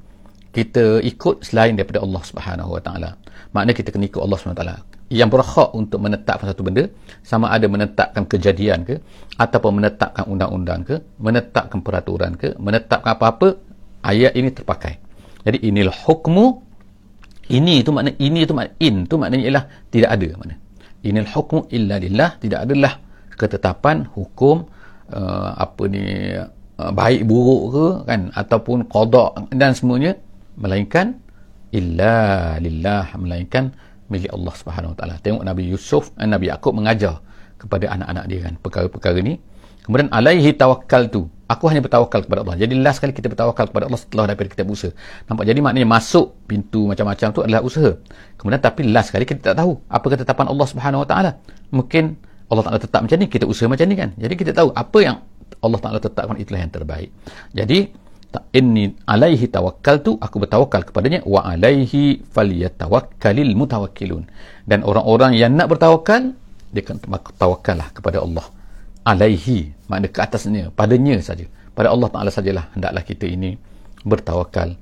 kita 0.52 1.00
ikut 1.00 1.42
selain 1.48 1.74
daripada 1.80 2.04
Allah 2.04 2.20
Subhanahu 2.20 2.76
Wa 2.76 2.82
Taala. 2.84 3.10
Makna 3.56 3.72
kita 3.72 3.88
kena 3.88 4.04
ikut 4.04 4.20
Allah 4.20 4.36
Subhanahu 4.36 4.60
Wa 4.60 4.62
Taala 4.62 4.89
yang 5.10 5.26
berhak 5.26 5.74
untuk 5.74 5.98
menetapkan 5.98 6.54
satu 6.54 6.62
benda 6.62 6.86
sama 7.26 7.50
ada 7.50 7.66
menetapkan 7.66 8.22
kejadian 8.30 8.86
ke 8.86 9.02
ataupun 9.42 9.82
menetapkan 9.82 10.22
undang-undang 10.30 10.86
ke 10.86 11.02
menetapkan 11.18 11.82
peraturan 11.82 12.38
ke 12.38 12.54
menetapkan 12.62 13.18
apa-apa 13.18 13.58
ayat 14.06 14.38
ini 14.38 14.54
terpakai. 14.54 15.02
Jadi 15.42 15.66
inilah 15.66 15.94
hukmu. 16.06 16.46
Ini 17.50 17.82
itu 17.82 17.90
makna 17.90 18.14
ini 18.22 18.46
itu 18.46 18.54
makna 18.54 18.70
in 18.78 19.10
itu 19.10 19.14
maknanya 19.18 19.44
ialah 19.50 19.64
tidak 19.90 20.10
ada 20.14 20.28
makna. 20.38 20.54
Inil 21.02 21.26
hukmu 21.26 21.66
illa 21.74 21.98
lillah 21.98 22.30
tidak 22.38 22.62
adalah 22.70 22.94
ketetapan 23.34 24.06
hukum 24.14 24.70
uh, 25.10 25.50
apa 25.58 25.82
ni 25.90 26.04
uh, 26.38 26.92
baik 26.94 27.26
buruk 27.26 27.62
ke 27.74 27.86
kan 28.06 28.20
ataupun 28.36 28.86
qada 28.86 29.34
dan 29.50 29.74
semuanya 29.74 30.14
melainkan 30.60 31.18
illa 31.74 32.54
lillah 32.62 33.10
melainkan 33.18 33.74
milik 34.10 34.30
Allah 34.34 34.54
Subhanahu 34.58 34.92
Wa 34.92 34.96
Taala. 34.98 35.14
Tengok 35.22 35.42
Nabi 35.46 35.70
Yusuf 35.70 36.10
dan 36.18 36.34
Nabi 36.34 36.50
Yakub 36.50 36.74
mengajar 36.74 37.22
kepada 37.56 37.88
anak-anak 37.94 38.24
dia 38.26 38.38
kan 38.42 38.54
perkara-perkara 38.58 39.18
ni. 39.22 39.38
Kemudian 39.86 40.12
alaihi 40.12 40.52
tawakkal 40.52 41.08
tu. 41.08 41.30
Aku 41.50 41.66
hanya 41.66 41.82
bertawakal 41.82 42.22
kepada 42.22 42.46
Allah. 42.46 42.54
Jadi 42.62 42.78
last 42.78 43.02
kali 43.02 43.10
kita 43.10 43.26
bertawakal 43.26 43.66
kepada 43.74 43.90
Allah 43.90 43.98
setelah 43.98 44.30
daripada 44.30 44.54
kita 44.54 44.62
berusaha. 44.62 44.94
Nampak? 45.26 45.50
Jadi 45.50 45.58
maknanya 45.58 45.88
masuk 45.90 46.46
pintu 46.46 46.86
macam-macam 46.86 47.26
tu 47.34 47.40
adalah 47.42 47.66
usaha. 47.66 47.90
Kemudian 48.38 48.62
tapi 48.62 48.86
last 48.86 49.10
kali 49.10 49.26
kita 49.26 49.50
tak 49.50 49.56
tahu 49.58 49.82
apa 49.90 50.06
ketetapan 50.14 50.46
Allah 50.46 50.66
Subhanahu 50.70 51.02
Wa 51.02 51.08
Taala. 51.10 51.30
Mungkin 51.74 52.14
Allah 52.46 52.62
Taala 52.62 52.78
tetap 52.78 53.02
macam 53.02 53.18
ni, 53.18 53.26
kita 53.26 53.50
usaha 53.50 53.66
macam 53.66 53.86
ni 53.90 53.98
kan. 53.98 54.14
Jadi 54.14 54.34
kita 54.38 54.50
tahu 54.54 54.70
apa 54.70 54.98
yang 55.02 55.16
Allah 55.58 55.78
Taala 55.82 55.98
tetapkan 55.98 56.38
itulah 56.38 56.60
yang 56.62 56.70
terbaik. 56.70 57.10
Jadi 57.50 57.90
inni 58.54 58.94
alaihi 59.10 59.46
tawakkaltu 59.50 60.18
aku 60.22 60.36
bertawakal 60.42 60.82
kepadanya 60.86 61.20
wa 61.26 61.42
alaihi 61.42 62.22
falyatawakkalil 62.34 63.52
mutawakkilun. 63.58 64.24
Dan 64.66 64.86
orang-orang 64.86 65.34
yang 65.34 65.54
nak 65.58 65.70
bertawakal 65.74 66.34
dia 66.70 66.82
akan 66.86 66.96
tawakkallah 67.34 67.88
kepada 67.90 68.22
Allah. 68.22 68.46
Alaihi 69.02 69.74
makna 69.90 70.06
ke 70.06 70.20
atasnya 70.22 70.70
padanya 70.70 71.18
saja. 71.18 71.46
Pada 71.74 71.90
Allah 71.90 72.08
Taala 72.12 72.30
sajalah 72.30 72.70
hendaklah 72.76 73.02
kita 73.02 73.26
ini 73.26 73.58
bertawakal 74.06 74.78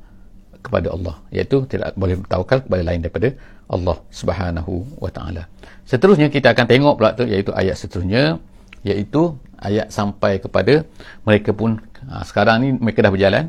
kepada 0.61 0.93
Allah. 0.93 1.17
Iaitu 1.33 1.65
tidak 1.71 1.97
boleh 1.97 2.21
bertawakal 2.21 2.59
kepada 2.67 2.83
lain 2.85 3.01
daripada 3.01 3.33
Allah 3.69 3.97
Subhanahu 4.09 4.97
wa 4.97 5.11
taala. 5.13 5.45
Seterusnya 5.85 6.33
kita 6.33 6.57
akan 6.57 6.67
tengok 6.67 6.95
pula 6.97 7.13
tu 7.13 7.25
iaitu 7.29 7.53
ayat 7.53 7.77
seterusnya 7.77 8.41
iaitu 8.81 9.37
ayat 9.61 9.93
sampai 9.93 10.41
kepada 10.41 10.89
mereka 11.29 11.53
pun 11.53 11.77
ha, 12.07 12.23
sekarang 12.23 12.57
ni 12.63 12.69
mereka 12.79 13.03
dah 13.03 13.13
berjalan 13.13 13.45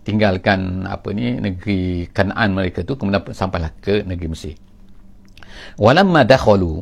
tinggalkan 0.00 0.88
apa 0.88 1.12
ni 1.12 1.36
negeri 1.36 2.08
Kanaan 2.08 2.56
mereka 2.56 2.80
tu 2.86 2.96
kemudian 2.96 3.20
sampailah 3.36 3.76
ke 3.84 4.00
negeri 4.08 4.28
Mesir. 4.32 4.54
Walamma 5.76 6.24
dakhalu 6.24 6.80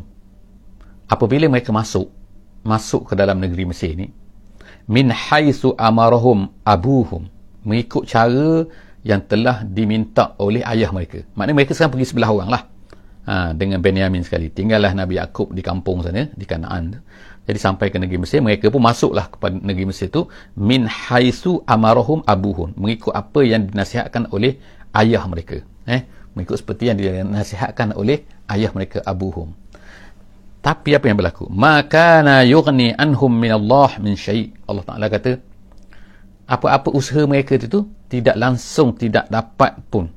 apabila 1.11 1.50
mereka 1.50 1.74
masuk 1.74 2.14
masuk 2.62 3.11
ke 3.11 3.14
dalam 3.18 3.42
negeri 3.42 3.66
Mesir 3.66 3.98
ni 3.98 4.07
min 4.87 5.11
haitsu 5.11 5.74
amarahum 5.74 6.46
abuhum 6.62 7.26
mengikut 7.66 8.07
cara 8.07 8.64
yang 9.04 9.22
telah 9.24 9.62
diminta 9.62 10.35
oleh 10.40 10.64
ayah 10.64 10.90
mereka. 10.90 11.22
Maknanya 11.37 11.57
mereka 11.57 11.72
sekarang 11.76 11.92
pergi 11.94 12.09
sebelah 12.12 12.31
orang 12.31 12.50
lah. 12.50 12.62
Ha, 13.28 13.52
dengan 13.52 13.85
Benyamin 13.85 14.24
sekali. 14.24 14.48
Tinggallah 14.48 14.96
Nabi 14.96 15.20
Yaakob 15.20 15.52
di 15.52 15.61
kampung 15.61 16.00
sana, 16.00 16.33
di 16.33 16.48
Kanaan. 16.48 16.96
Jadi 17.48 17.58
sampai 17.64 17.88
ke 17.88 17.96
negeri 17.96 18.20
Mesir, 18.20 18.44
mereka 18.44 18.68
pun 18.68 18.84
masuklah 18.84 19.24
kepada 19.32 19.56
negeri 19.56 19.88
Mesir 19.88 20.12
itu 20.12 20.28
min 20.52 20.84
haisu 20.84 21.64
amarahum 21.64 22.20
abuhun. 22.28 22.76
Mengikut 22.76 23.16
apa 23.16 23.40
yang 23.40 23.72
dinasihatkan 23.72 24.28
oleh 24.37 24.61
ayah 24.92 25.24
mereka. 25.24 25.64
Eh, 25.88 26.04
mengikut 26.37 26.61
seperti 26.61 26.92
yang 26.92 27.00
dinasihatkan 27.00 27.96
oleh 27.96 28.28
ayah 28.52 28.68
mereka 28.76 29.00
abuhum. 29.00 29.56
Tapi 30.61 30.92
apa 30.92 31.08
yang 31.08 31.16
berlaku? 31.16 31.48
Maka 31.48 32.20
na 32.20 32.44
yughni 32.44 32.92
anhum 32.92 33.32
min 33.32 33.56
Allah 33.56 33.96
min 33.96 34.12
syai. 34.12 34.52
Allah 34.68 34.84
Taala 34.84 35.08
kata, 35.08 35.40
apa-apa 36.44 36.92
usaha 36.92 37.24
mereka 37.24 37.56
itu 37.56 37.88
tidak 38.12 38.37
langsung 38.37 38.92
tidak 38.92 39.24
dapat 39.32 39.80
pun 39.88 40.12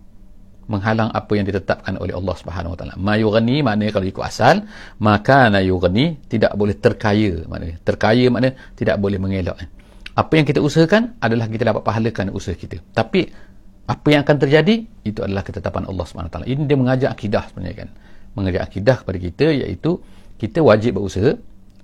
menghalang 0.72 1.12
apa 1.12 1.36
yang 1.36 1.44
ditetapkan 1.44 2.00
oleh 2.00 2.16
Allah 2.16 2.36
Subhanahu 2.40 2.74
Wa 2.74 2.78
Taala. 2.80 2.94
Yughni 3.20 3.60
maknanya 3.60 3.92
kalau 3.92 4.08
ikut 4.08 4.24
asal, 4.24 4.64
maka 5.04 5.52
na 5.52 5.60
yughni 5.60 6.24
tidak 6.32 6.56
boleh 6.56 6.80
terkaya 6.80 7.44
maknanya. 7.52 7.76
Terkaya 7.84 8.26
maknanya 8.32 8.56
tidak 8.80 8.96
boleh 9.04 9.20
mengelak. 9.20 9.68
Apa 10.16 10.34
yang 10.40 10.48
kita 10.48 10.64
usahakan 10.64 11.20
adalah 11.20 11.52
kita 11.52 11.68
dapat 11.68 11.84
pahalakan 11.84 12.32
usaha 12.32 12.56
kita. 12.56 12.80
Tapi 12.96 13.28
apa 13.92 14.08
yang 14.08 14.24
akan 14.24 14.38
terjadi 14.40 14.88
itu 15.04 15.20
adalah 15.20 15.44
ketetapan 15.44 15.84
Allah 15.92 16.06
Subhanahu 16.08 16.32
Taala. 16.32 16.48
Ini 16.48 16.64
dia 16.64 16.78
mengajak 16.80 17.10
akidah 17.12 17.44
sebenarnya 17.52 17.76
kan. 17.84 17.90
Mengajak 18.40 18.62
akidah 18.64 18.96
kepada 19.04 19.20
kita 19.20 19.46
iaitu 19.52 20.00
kita 20.40 20.64
wajib 20.64 20.96
berusaha 20.96 21.36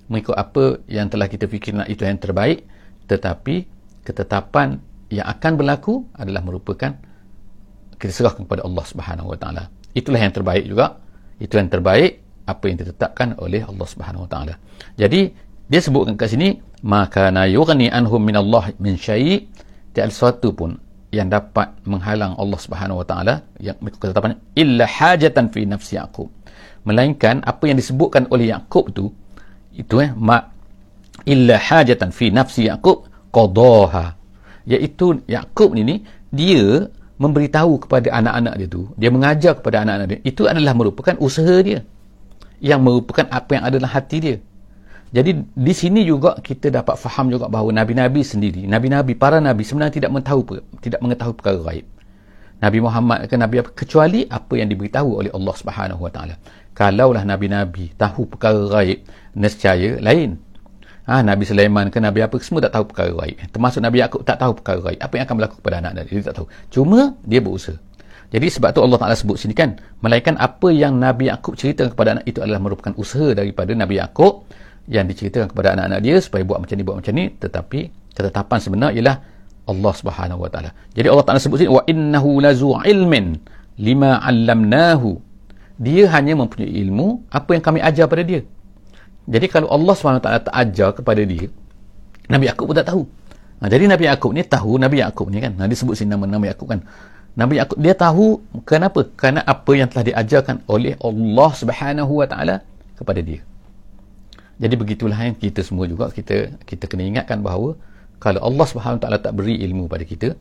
mengikut 0.08 0.34
apa 0.34 0.80
yang 0.88 1.12
telah 1.12 1.28
kita 1.28 1.44
fikirkan 1.44 1.84
itu 1.86 2.02
yang 2.02 2.16
terbaik 2.16 2.64
tetapi 3.06 3.68
ketetapan 4.02 4.80
yang 5.12 5.28
akan 5.28 5.52
berlaku 5.56 6.08
adalah 6.16 6.40
merupakan 6.40 6.96
kita 7.98 8.12
serahkan 8.14 8.46
kepada 8.46 8.62
Allah 8.64 8.84
Subhanahu 8.86 9.34
Wa 9.34 9.38
Taala. 9.38 9.62
Itulah 9.92 10.20
yang 10.22 10.32
terbaik 10.32 10.64
juga. 10.64 11.02
Itu 11.42 11.58
yang 11.58 11.70
terbaik 11.70 12.22
apa 12.48 12.64
yang 12.70 12.78
ditetapkan 12.80 13.36
oleh 13.42 13.66
Allah 13.66 13.86
Subhanahu 13.86 14.24
Wa 14.24 14.30
Taala. 14.30 14.54
Jadi 14.94 15.34
dia 15.68 15.80
sebutkan 15.82 16.16
kat 16.16 16.32
sini 16.32 16.56
maka 16.86 17.28
na 17.34 17.44
yughni 17.44 17.90
anhum 17.90 18.22
min 18.22 18.38
Allah 18.38 18.72
min 18.78 18.94
syai' 18.96 19.44
tiada 19.92 20.08
sesuatu 20.08 20.54
pun 20.54 20.78
yang 21.10 21.28
dapat 21.28 21.74
menghalang 21.84 22.38
Allah 22.38 22.58
Subhanahu 22.60 23.02
Wa 23.02 23.06
Taala 23.06 23.34
yang 23.58 23.76
ketetapan 23.82 24.38
illa 24.54 24.86
hajatan 24.86 25.50
fi 25.50 25.66
nafsi 25.66 25.98
Yaqub. 25.98 26.30
Melainkan 26.86 27.42
apa 27.44 27.68
yang 27.68 27.76
disebutkan 27.76 28.30
oleh 28.32 28.54
Yaqub 28.54 28.94
tu 28.94 29.12
itu 29.74 29.94
eh 30.00 30.10
ma 30.14 30.38
illa 31.26 31.58
hajatan 31.58 32.14
fi 32.14 32.30
nafsi 32.30 32.70
Yaqub 32.70 33.08
qadaha. 33.34 34.14
Iaitu 34.68 35.24
Yaqub 35.28 35.72
ni 35.76 35.82
ni 35.84 35.96
dia 36.28 36.92
memberitahu 37.18 37.86
kepada 37.86 38.14
anak-anak 38.14 38.54
dia 38.58 38.68
tu 38.70 38.82
dia 38.94 39.10
mengajar 39.10 39.52
kepada 39.58 39.82
anak-anak 39.82 40.06
dia 40.06 40.18
itu 40.22 40.46
adalah 40.46 40.72
merupakan 40.74 41.14
usaha 41.18 41.58
dia. 41.60 41.82
Yang 42.58 42.80
merupakan 42.82 43.26
apa 43.30 43.50
yang 43.54 43.64
ada 43.70 43.74
dalam 43.78 43.90
hati 43.90 44.18
dia. 44.18 44.36
Jadi 45.14 45.30
di 45.40 45.74
sini 45.74 46.02
juga 46.02 46.36
kita 46.42 46.74
dapat 46.74 46.98
faham 46.98 47.30
juga 47.30 47.46
bahawa 47.48 47.72
nabi-nabi 47.72 48.20
sendiri 48.20 48.68
nabi-nabi 48.68 49.16
para 49.16 49.40
nabi 49.40 49.64
sebenarnya 49.64 50.04
tidak 50.04 50.10
mengetahui 50.12 50.60
tidak 50.82 51.00
mengetahui 51.04 51.34
perkara 51.38 51.58
gaib. 51.70 51.86
Nabi 52.58 52.78
Muhammad 52.82 53.30
ke 53.30 53.38
Nabi 53.38 53.62
apa 53.62 53.70
kecuali 53.70 54.26
apa 54.26 54.58
yang 54.58 54.66
diberitahu 54.66 55.22
oleh 55.22 55.30
Allah 55.30 55.54
Subhanahu 55.54 56.02
Wa 56.02 56.10
Taala. 56.10 56.34
Kalaulah 56.74 57.22
nabi-nabi 57.22 57.94
tahu 57.94 58.26
perkara 58.26 58.82
gaib, 58.82 59.06
nescaya 59.38 60.02
lain 60.02 60.38
ha, 61.08 61.24
Nabi 61.24 61.44
Sulaiman 61.48 61.88
ke 61.88 61.98
Nabi 61.98 62.20
apa 62.20 62.36
semua 62.44 62.60
tak 62.60 62.76
tahu 62.76 62.84
perkara 62.92 63.10
gaib. 63.16 63.40
Termasuk 63.48 63.80
Nabi 63.80 64.04
Yaakob 64.04 64.20
tak 64.28 64.36
tahu 64.36 64.52
perkara 64.60 64.78
gaib. 64.92 65.00
Apa 65.00 65.12
yang 65.16 65.24
akan 65.24 65.34
berlaku 65.40 65.56
kepada 65.64 65.76
anak 65.80 65.92
dia 65.96 66.04
dia 66.20 66.24
tak 66.28 66.36
tahu. 66.44 66.46
Cuma 66.68 67.16
dia 67.24 67.40
berusaha. 67.40 67.80
Jadi 68.28 68.46
sebab 68.52 68.76
tu 68.76 68.84
Allah 68.84 69.00
Ta'ala 69.00 69.16
sebut 69.16 69.40
sini 69.40 69.56
kan 69.56 69.80
melainkan 70.04 70.36
apa 70.36 70.68
yang 70.68 71.00
Nabi 71.00 71.32
Yaakob 71.32 71.56
ceritakan 71.56 71.96
kepada 71.96 72.20
anak 72.20 72.24
itu 72.28 72.44
adalah 72.44 72.60
merupakan 72.60 72.92
usaha 73.00 73.32
daripada 73.32 73.72
Nabi 73.72 73.96
Yaakob 73.96 74.44
yang 74.84 75.08
diceritakan 75.08 75.48
kepada 75.48 75.72
anak-anak 75.72 76.00
dia 76.04 76.16
supaya 76.20 76.44
buat 76.44 76.60
macam 76.60 76.76
ni 76.76 76.84
buat 76.84 76.96
macam 77.00 77.12
ni. 77.16 77.24
Tetapi 77.32 77.80
ketetapan 78.12 78.58
sebenar 78.60 78.90
ialah 78.92 79.16
Allah 79.64 79.92
Subhanahu 79.96 80.44
Wa 80.44 80.50
Ta'ala. 80.52 80.70
Jadi 80.92 81.08
Allah 81.08 81.24
Ta'ala 81.24 81.40
sebut 81.40 81.56
sini 81.56 81.72
wa 81.72 81.80
innahu 81.88 82.44
lazu 82.44 82.76
ilmin 82.84 83.40
lima 83.80 84.20
allamnahu. 84.20 85.24
Dia 85.80 86.10
hanya 86.12 86.36
mempunyai 86.36 86.68
ilmu 86.84 87.32
apa 87.32 87.56
yang 87.56 87.64
kami 87.64 87.78
ajar 87.80 88.10
pada 88.10 88.26
dia 88.26 88.44
jadi 89.28 89.46
kalau 89.52 89.68
Allah 89.68 89.92
SWT 89.92 90.24
tak 90.24 90.54
ajar 90.56 90.90
kepada 90.96 91.20
dia, 91.20 91.52
Nabi 92.32 92.48
Yaakob 92.48 92.72
pun 92.72 92.76
tak 92.80 92.88
tahu. 92.88 93.04
Ha, 93.60 93.68
jadi 93.68 93.84
Nabi 93.84 94.08
Yaakob 94.08 94.32
ni 94.32 94.40
tahu 94.40 94.80
Nabi 94.80 95.04
Yaakob 95.04 95.28
ni 95.28 95.44
kan. 95.44 95.52
Nabi 95.52 95.76
sebut 95.76 96.00
sini 96.00 96.16
nama 96.16 96.24
Nabi 96.24 96.48
Yaakob 96.48 96.72
kan. 96.72 96.80
Nabi 97.36 97.60
Yaakob 97.60 97.76
dia 97.76 97.92
tahu 97.92 98.40
kenapa? 98.64 99.04
Kerana 99.20 99.44
apa 99.44 99.72
yang 99.76 99.92
telah 99.92 100.04
diajarkan 100.08 100.64
oleh 100.64 100.96
Allah 101.04 101.50
Subhanahu 101.52 102.12
Wa 102.24 102.26
Taala 102.30 102.64
kepada 102.96 103.20
dia. 103.20 103.44
Jadi 104.58 104.74
begitulah 104.74 105.18
yang 105.20 105.36
kita 105.36 105.60
semua 105.60 105.84
juga 105.84 106.08
kita 106.08 106.56
kita 106.64 106.88
kena 106.88 107.04
ingatkan 107.04 107.44
bahawa 107.44 107.76
kalau 108.16 108.40
Allah 108.40 108.64
Subhanahu 108.64 108.96
Wa 108.96 109.02
Taala 109.04 109.18
tak 109.20 109.36
beri 109.36 109.60
ilmu 109.60 109.92
pada 109.92 110.08
kita, 110.08 110.34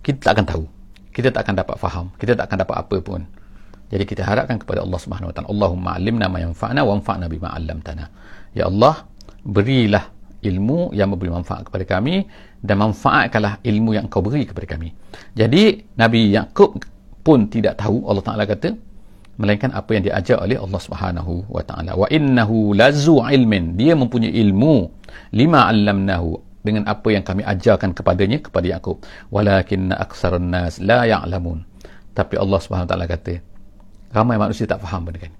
kita 0.00 0.18
tak 0.24 0.40
akan 0.40 0.46
tahu. 0.48 0.64
Kita 1.12 1.28
tak 1.28 1.44
akan 1.44 1.54
dapat 1.60 1.76
faham. 1.76 2.06
Kita 2.16 2.32
tak 2.32 2.48
akan 2.48 2.58
dapat 2.64 2.76
apa 2.80 2.96
pun. 3.04 3.20
Jadi 3.92 4.04
kita 4.08 4.24
harapkan 4.24 4.56
kepada 4.56 4.80
Allah 4.80 4.96
Subhanahu 4.96 5.28
Wa 5.30 5.34
Taala, 5.36 5.48
Allahumma 5.52 5.88
'allimna 6.00 6.26
ma 6.32 6.40
yanfa'una 6.40 6.80
wanfa'na 6.80 7.28
bima 7.28 7.52
'allamtana. 7.52 8.08
Ya 8.56 8.72
Allah, 8.72 9.04
berilah 9.44 10.08
ilmu 10.40 10.96
yang 10.96 11.12
memberi 11.12 11.28
manfaat 11.28 11.68
kepada 11.68 11.84
kami 11.84 12.24
dan 12.64 12.80
manfaatkanlah 12.80 13.60
ilmu 13.60 13.90
yang 13.92 14.08
kau 14.08 14.24
beri 14.24 14.48
kepada 14.48 14.64
kami. 14.64 14.96
Jadi 15.36 15.92
Nabi 16.00 16.32
Yakub 16.32 16.80
pun 17.20 17.46
tidak 17.52 17.78
tahu 17.78 18.08
Allah 18.08 18.24
Taala 18.24 18.48
kata 18.48 18.72
melainkan 19.40 19.72
apa 19.72 19.96
yang 19.96 20.04
diajar 20.04 20.40
oleh 20.44 20.60
Allah 20.60 20.80
Subhanahu 20.80 21.48
wa 21.48 21.62
taala. 21.64 21.96
Wa 21.96 22.08
innahu 22.12 22.76
lazu 22.76 23.20
ilmin. 23.24 23.80
Dia 23.80 23.96
mempunyai 23.96 24.32
ilmu 24.32 24.88
lima 25.32 25.68
'allamnahu 25.72 26.36
dengan 26.62 26.86
apa 26.86 27.08
yang 27.10 27.24
kami 27.24 27.42
ajarkan 27.42 27.96
kepadanya 27.96 28.38
kepada 28.44 28.66
Yakub. 28.68 29.00
Walakin 29.32 29.90
aksarun 29.96 30.52
nas 30.52 30.78
la 30.78 31.08
ya'lamun. 31.08 31.64
Tapi 32.12 32.34
Allah 32.36 32.58
Subhanahu 32.60 32.86
wa 32.86 32.90
taala 32.92 33.06
kata, 33.08 33.40
ramai 34.12 34.36
manusia 34.36 34.68
tak 34.68 34.84
faham 34.84 35.08
benda 35.08 35.26
kan. 35.26 35.32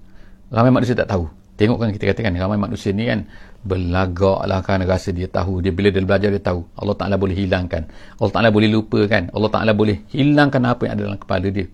Ramai 0.53 0.73
manusia 0.73 0.97
tak 0.97 1.09
tahu. 1.13 1.29
Tengok 1.61 1.79
kan 1.79 1.89
kita 1.93 2.05
katakan 2.11 2.33
ramai 2.35 2.57
manusia 2.57 2.97
ni 2.97 3.07
kan 3.07 3.29
berlagak 3.63 4.49
lah 4.49 4.65
kan 4.65 4.83
rasa 4.83 5.13
dia 5.13 5.29
tahu. 5.29 5.61
Dia 5.61 5.71
bila 5.71 5.93
dia 5.93 6.03
belajar 6.03 6.29
dia 6.33 6.43
tahu. 6.43 6.65
Allah 6.75 6.97
Ta'ala 6.97 7.15
boleh 7.21 7.37
hilangkan. 7.37 7.87
Allah 8.19 8.33
Ta'ala 8.33 8.49
boleh 8.49 8.69
lupakan. 8.73 9.31
Allah 9.31 9.51
Ta'ala 9.53 9.73
boleh 9.77 10.03
hilangkan 10.11 10.61
apa 10.65 10.83
yang 10.89 10.93
ada 10.99 11.03
dalam 11.13 11.21
kepala 11.21 11.47
dia. 11.53 11.69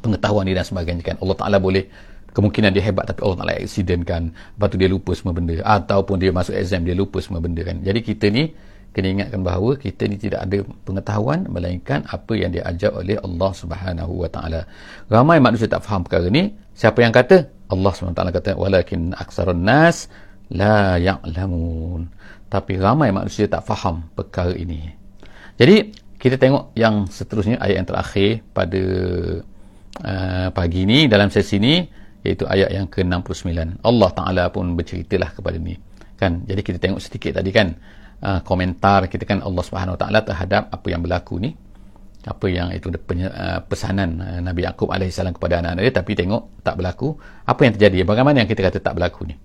Pengetahuan 0.00 0.48
dia 0.48 0.56
dan 0.58 0.66
sebagainya 0.66 1.04
kan. 1.04 1.16
Allah 1.22 1.36
Ta'ala 1.38 1.56
boleh 1.62 1.86
kemungkinan 2.34 2.74
dia 2.74 2.82
hebat 2.82 3.06
tapi 3.06 3.22
Allah 3.22 3.38
Ta'ala 3.44 3.52
accident 3.60 4.02
kan. 4.02 4.22
Lepas 4.34 4.66
tu 4.72 4.76
dia 4.80 4.88
lupa 4.90 5.12
semua 5.14 5.32
benda. 5.36 5.54
Ataupun 5.62 6.16
dia 6.18 6.34
masuk 6.34 6.56
exam 6.56 6.82
dia 6.82 6.96
lupa 6.96 7.22
semua 7.22 7.38
benda 7.38 7.62
kan. 7.62 7.78
Jadi 7.84 8.00
kita 8.02 8.32
ni 8.32 8.50
kena 8.94 9.10
ingatkan 9.10 9.42
bahawa 9.42 9.74
kita 9.74 10.06
ni 10.06 10.16
tidak 10.16 10.46
ada 10.46 10.62
pengetahuan 10.86 11.50
melainkan 11.50 12.06
apa 12.06 12.32
yang 12.38 12.54
diajar 12.54 12.94
oleh 12.94 13.18
Allah 13.18 13.50
Subhanahu 13.50 14.22
wa 14.22 14.30
taala. 14.30 14.62
Ramai 15.10 15.42
manusia 15.42 15.66
tak 15.66 15.82
faham 15.82 16.06
perkara 16.06 16.30
ni. 16.30 16.54
Siapa 16.78 17.02
yang 17.02 17.10
kata? 17.10 17.50
Allah 17.74 17.90
Subhanahu 17.90 18.14
wa 18.14 18.18
taala 18.22 18.32
kata 18.32 18.50
walakin 18.54 19.10
aksarun 19.18 19.66
nas 19.66 20.06
la 20.54 20.94
ya'lamun. 21.02 22.06
Tapi 22.46 22.78
ramai 22.78 23.10
manusia 23.10 23.50
tak 23.50 23.66
faham 23.66 24.06
perkara 24.14 24.54
ini. 24.54 24.86
Jadi 25.58 25.90
kita 26.22 26.38
tengok 26.38 26.72
yang 26.78 27.10
seterusnya 27.10 27.58
ayat 27.58 27.82
yang 27.82 27.88
terakhir 27.90 28.30
pada 28.54 28.82
uh, 30.06 30.48
pagi 30.54 30.86
ni 30.86 31.10
dalam 31.10 31.28
sesi 31.34 31.58
ni 31.58 31.82
iaitu 32.24 32.48
ayat 32.48 32.72
yang 32.72 32.86
ke-69. 32.88 33.84
Allah 33.84 34.10
Taala 34.16 34.44
pun 34.48 34.72
berceritalah 34.78 35.36
kepada 35.36 35.60
ni. 35.60 35.76
Kan? 36.16 36.46
Jadi 36.48 36.60
kita 36.64 36.78
tengok 36.80 37.02
sedikit 37.02 37.36
tadi 37.36 37.50
kan 37.52 37.74
uh, 38.22 38.40
komentar 38.44 39.08
kita 39.10 39.24
kan 39.26 39.42
Allah 39.42 39.62
Subhanahu 39.64 39.96
taala 39.98 40.20
terhadap 40.22 40.70
apa 40.70 40.86
yang 40.86 41.00
berlaku 41.02 41.40
ni 41.42 41.56
apa 42.24 42.46
yang 42.48 42.72
itu 42.72 42.88
uh, 42.88 43.60
pesanan 43.66 44.20
uh, 44.20 44.40
Nabi 44.44 44.64
Yakub 44.64 44.92
alaihissalam 44.92 45.34
kepada 45.34 45.64
anak-anak 45.64 45.82
dia 45.88 45.94
tapi 45.94 46.12
tengok 46.14 46.62
tak 46.62 46.78
berlaku 46.78 47.16
apa 47.44 47.60
yang 47.64 47.72
terjadi 47.76 48.06
bagaimana 48.06 48.44
yang 48.44 48.48
kita 48.48 48.60
kata 48.64 48.78
tak 48.80 48.94
berlaku 48.96 49.28
ni 49.32 49.36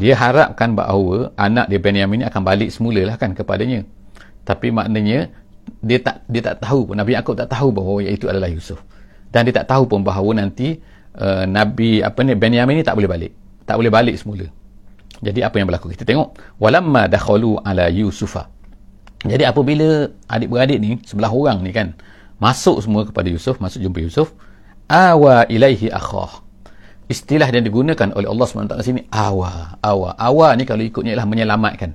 dia 0.00 0.16
harapkan 0.16 0.72
bahawa 0.72 1.36
anak 1.36 1.68
dia 1.68 1.76
Benyamin 1.76 2.24
ini 2.24 2.26
akan 2.26 2.42
balik 2.42 2.72
semula 2.72 3.04
lah 3.04 3.20
kan 3.20 3.36
kepadanya. 3.36 3.84
Tapi 4.46 4.72
maknanya 4.72 5.28
dia 5.82 5.98
tak 6.00 6.24
dia 6.30 6.42
tak 6.42 6.62
tahu 6.62 6.90
pun 6.90 6.94
Nabi 6.96 7.12
Yaakob 7.12 7.36
tak 7.36 7.50
tahu 7.52 7.74
bahawa 7.74 8.06
itu 8.06 8.26
adalah 8.30 8.48
Yusuf. 8.48 8.80
Dan 9.28 9.44
dia 9.44 9.54
tak 9.62 9.68
tahu 9.68 9.84
pun 9.84 10.00
bahawa 10.00 10.38
nanti 10.40 10.80
uh, 11.18 11.44
Nabi 11.44 12.00
apa 12.00 12.24
ni 12.24 12.32
Benyamin 12.32 12.80
ini 12.80 12.84
tak 12.86 12.96
boleh 12.96 13.10
balik. 13.10 13.32
Tak 13.68 13.76
boleh 13.76 13.92
balik 13.92 14.16
semula. 14.16 14.46
Jadi 15.24 15.40
apa 15.40 15.56
yang 15.56 15.66
berlaku? 15.68 15.92
Kita 15.92 16.04
tengok. 16.04 16.60
Walamma 16.60 17.08
dakhalu 17.08 17.56
ala 17.64 17.88
Yusufa. 17.88 18.52
Jadi 19.24 19.42
apabila 19.48 20.12
adik-beradik 20.28 20.78
ni 20.78 21.00
sebelah 21.08 21.32
orang 21.32 21.64
ni 21.64 21.72
kan 21.72 21.96
masuk 22.36 22.84
semua 22.84 23.08
kepada 23.08 23.32
Yusuf, 23.32 23.56
masuk 23.58 23.80
jumpa 23.80 24.04
Yusuf, 24.04 24.36
awa 24.86 25.48
ilaihi 25.50 25.90
akhah 25.90 26.46
istilah 27.06 27.46
yang 27.50 27.62
digunakan 27.62 28.10
oleh 28.14 28.26
Allah 28.26 28.46
SWT 28.46 28.74
sini 28.82 29.06
awa 29.10 29.78
awa 29.82 30.14
awa 30.18 30.48
ni 30.58 30.66
kalau 30.66 30.82
ikutnya 30.82 31.14
ialah 31.14 31.26
menyelamatkan 31.26 31.94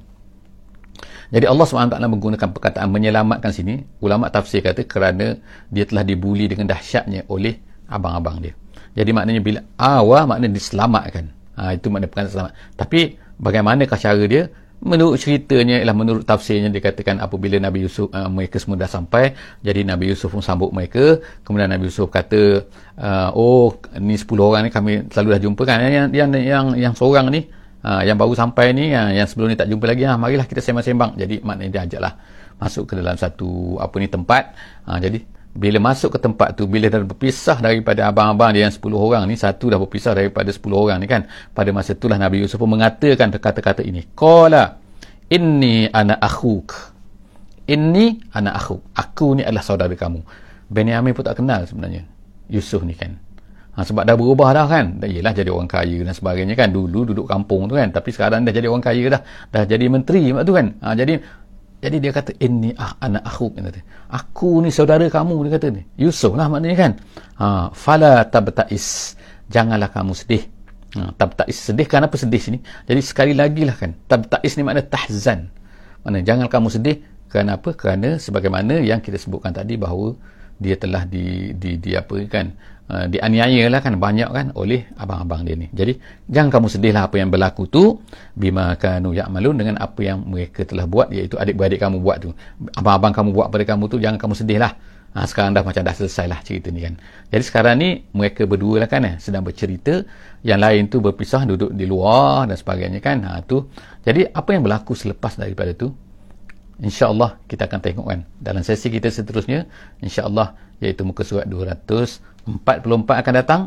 jadi 1.32 1.48
Allah 1.48 1.64
SWT 1.68 1.96
menggunakan 2.00 2.48
perkataan 2.52 2.88
menyelamatkan 2.92 3.52
sini 3.52 3.84
ulama 4.04 4.32
tafsir 4.32 4.64
kata 4.64 4.88
kerana 4.88 5.40
dia 5.72 5.84
telah 5.88 6.04
dibuli 6.04 6.48
dengan 6.48 6.72
dahsyatnya 6.72 7.28
oleh 7.28 7.60
abang-abang 7.92 8.40
dia 8.40 8.56
jadi 8.96 9.12
maknanya 9.12 9.42
bila 9.44 9.60
awa 9.76 10.28
maknanya 10.28 10.56
diselamatkan 10.56 11.32
ha, 11.62 11.78
itu 11.78 11.94
makna 11.94 12.10
perkataan 12.10 12.34
selamat. 12.34 12.54
Tapi 12.74 13.00
bagaimanakah 13.38 14.00
cara 14.02 14.26
dia? 14.26 14.50
Menurut 14.82 15.22
ceritanya 15.22 15.78
ialah 15.78 15.94
menurut 15.94 16.26
tafsirnya 16.26 16.74
dikatakan 16.74 17.22
apabila 17.22 17.62
Nabi 17.62 17.86
Yusuf 17.86 18.10
uh, 18.10 18.26
mereka 18.34 18.58
semua 18.58 18.82
dah 18.82 18.90
sampai 18.90 19.38
jadi 19.62 19.86
Nabi 19.86 20.10
Yusuf 20.10 20.34
pun 20.34 20.42
sambut 20.42 20.74
mereka. 20.74 21.22
Kemudian 21.46 21.70
Nabi 21.70 21.86
Yusuf 21.86 22.10
kata 22.10 22.66
uh, 22.98 23.30
oh 23.38 23.78
ni 24.02 24.18
10 24.18 24.26
orang 24.42 24.66
ni 24.66 24.74
kami 24.74 25.06
selalu 25.14 25.38
dah 25.38 25.42
jumpa 25.46 25.62
kan? 25.70 25.86
Yang 25.86 26.18
yang 26.18 26.30
yang 26.34 26.66
yang 26.74 26.94
seorang 26.98 27.30
ni 27.30 27.46
uh, 27.86 28.02
yang 28.02 28.18
baru 28.18 28.34
sampai 28.34 28.74
ni 28.74 28.90
uh, 28.90 29.14
yang 29.14 29.30
sebelum 29.30 29.54
ni 29.54 29.58
tak 29.58 29.70
jumpa 29.70 29.86
lagi 29.86 30.02
uh, 30.10 30.18
marilah 30.18 30.50
kita 30.50 30.66
sembang-sembang. 30.66 31.14
Jadi 31.14 31.46
maknanya 31.46 31.70
dia 31.70 31.82
ajaklah 31.86 32.14
masuk 32.58 32.90
ke 32.90 32.94
dalam 32.98 33.14
satu 33.22 33.78
apa 33.78 33.96
ni 34.02 34.10
tempat. 34.10 34.58
Uh, 34.90 34.98
jadi 34.98 35.22
bila 35.52 35.84
masuk 35.84 36.16
ke 36.16 36.20
tempat 36.24 36.56
tu 36.56 36.64
bila 36.64 36.88
dah 36.88 37.04
berpisah 37.04 37.60
daripada 37.60 38.08
abang-abang 38.08 38.56
dia 38.56 38.68
yang 38.68 38.74
10 38.74 38.88
orang 38.96 39.24
ni 39.28 39.36
satu 39.36 39.68
dah 39.68 39.76
berpisah 39.76 40.16
daripada 40.16 40.48
10 40.48 40.64
orang 40.72 40.98
ni 41.04 41.08
kan 41.12 41.28
pada 41.52 41.76
masa 41.76 41.92
itulah 41.92 42.16
Nabi 42.16 42.40
Yusuf 42.44 42.56
pun 42.56 42.72
mengatakan 42.72 43.28
kata-kata 43.36 43.84
ini. 43.84 44.08
Qala 44.16 44.80
inni 45.28 45.92
ana 45.92 46.16
akhuk. 46.16 46.72
Inni 47.68 48.20
ana 48.32 48.56
akhuk. 48.56 48.80
Aku 48.96 49.36
ni 49.36 49.44
adalah 49.44 49.64
saudara 49.64 49.92
kamu. 49.92 50.24
Benyamin 50.72 51.12
pun 51.12 51.24
tak 51.28 51.44
kenal 51.44 51.68
sebenarnya 51.68 52.08
Yusuf 52.48 52.84
ni 52.88 52.96
kan. 52.96 53.20
Ha, 53.72 53.88
sebab 53.88 54.04
dah 54.04 54.16
berubah 54.20 54.52
dah 54.52 54.68
kan. 54.68 55.00
Dah 55.00 55.08
yelah 55.08 55.32
jadi 55.32 55.48
orang 55.48 55.68
kaya 55.68 56.04
dan 56.04 56.12
sebagainya 56.12 56.60
kan. 56.60 56.76
Dulu 56.76 57.12
duduk 57.12 57.28
kampung 57.28 57.72
tu 57.72 57.80
kan. 57.80 57.88
Tapi 57.88 58.12
sekarang 58.12 58.44
dah 58.44 58.52
jadi 58.52 58.68
orang 58.68 58.84
kaya 58.84 59.08
dah. 59.08 59.22
Dah 59.48 59.64
jadi 59.64 59.88
menteri 59.88 60.28
tu 60.44 60.52
kan. 60.52 60.76
Ha, 60.84 60.92
jadi 60.92 61.24
jadi 61.82 61.98
dia 61.98 62.12
kata 62.14 62.38
ini 62.38 62.78
ah 62.78 62.94
anak 63.02 63.26
aku 63.26 63.58
kata. 63.58 63.82
Aku 64.14 64.62
ni 64.62 64.70
saudara 64.70 65.02
kamu 65.10 65.50
dia 65.50 65.58
kata 65.58 65.68
ni. 65.74 65.82
Yusuf 65.98 66.38
lah 66.38 66.46
maknanya 66.46 66.78
kan? 66.78 66.92
Ha 67.42 67.74
fala 67.74 68.22
tabtais. 68.30 69.18
Janganlah 69.50 69.90
kamu 69.90 70.14
sedih. 70.14 70.46
Ha 70.94 71.10
tabtais 71.18 71.58
sedih 71.58 71.90
kenapa 71.90 72.22
sedih 72.22 72.38
sini? 72.38 72.58
Jadi 72.86 73.02
sekali 73.02 73.34
lagi 73.34 73.66
lah 73.66 73.74
kan? 73.74 73.98
Tabtais 74.06 74.54
ni 74.54 74.62
makna 74.62 74.86
tahzan. 74.86 75.50
Makna 76.06 76.22
jangan 76.22 76.46
kamu 76.54 76.70
sedih 76.70 76.98
kerana 77.34 77.58
apa 77.58 77.74
kerana 77.74 78.22
sebagaimana 78.22 78.78
yang 78.78 79.02
kita 79.02 79.18
sebutkan 79.18 79.50
tadi 79.50 79.74
bahawa 79.74 80.14
dia 80.62 80.78
telah 80.78 81.10
di 81.10 81.58
di 81.58 81.82
di 81.82 81.98
apa 81.98 82.14
kan 82.30 82.54
uh, 82.92 83.06
dianiaya 83.08 83.72
lah 83.72 83.80
kan 83.80 83.96
banyak 83.96 84.28
kan 84.28 84.48
oleh 84.60 84.84
abang-abang 85.00 85.48
dia 85.48 85.56
ni. 85.56 85.72
Jadi 85.72 85.96
jangan 86.28 86.52
kamu 86.52 86.68
sedih 86.68 86.92
lah 86.92 87.08
apa 87.08 87.16
yang 87.16 87.32
berlaku 87.32 87.72
tu. 87.72 88.04
Bima 88.36 88.76
kanu 88.76 89.16
ya'malun 89.16 89.56
dengan 89.56 89.76
apa 89.80 90.00
yang 90.04 90.28
mereka 90.28 90.68
telah 90.68 90.84
buat 90.84 91.08
iaitu 91.16 91.40
adik-beradik 91.40 91.80
kamu 91.80 92.04
buat 92.04 92.18
tu. 92.20 92.36
Abang-abang 92.76 93.16
kamu 93.16 93.30
buat 93.32 93.48
pada 93.48 93.64
kamu 93.64 93.84
tu 93.88 93.98
jangan 94.04 94.20
kamu 94.20 94.36
sedih 94.36 94.60
lah 94.60 94.76
ha, 95.16 95.28
sekarang 95.28 95.52
dah 95.56 95.64
macam 95.64 95.84
dah 95.84 95.96
selesai 95.96 96.26
lah 96.28 96.40
cerita 96.44 96.72
ni 96.72 96.84
kan. 96.84 96.96
Jadi 97.32 97.44
sekarang 97.44 97.76
ni 97.80 97.90
mereka 98.16 98.48
berdua 98.48 98.84
lah 98.84 98.90
kan 98.92 99.04
eh, 99.08 99.16
sedang 99.20 99.44
bercerita. 99.44 100.04
Yang 100.42 100.60
lain 100.60 100.82
tu 100.90 100.98
berpisah 101.04 101.46
duduk 101.46 101.72
di 101.76 101.86
luar 101.86 102.50
dan 102.50 102.58
sebagainya 102.58 103.00
kan. 103.04 103.24
Ha, 103.28 103.44
tu. 103.46 103.68
Jadi 104.04 104.26
apa 104.28 104.50
yang 104.56 104.66
berlaku 104.66 104.98
selepas 104.98 105.38
daripada 105.38 105.76
tu 105.76 105.92
InsyaAllah 106.82 107.46
kita 107.46 107.70
akan 107.70 107.80
tengok 107.80 108.06
kan. 108.10 108.20
Dalam 108.42 108.66
sesi 108.66 108.90
kita 108.90 109.14
seterusnya 109.14 109.70
InsyaAllah 110.02 110.82
iaitu 110.82 111.06
muka 111.06 111.22
surat 111.22 111.46
244 112.46 113.22
akan 113.22 113.34
datang 113.34 113.62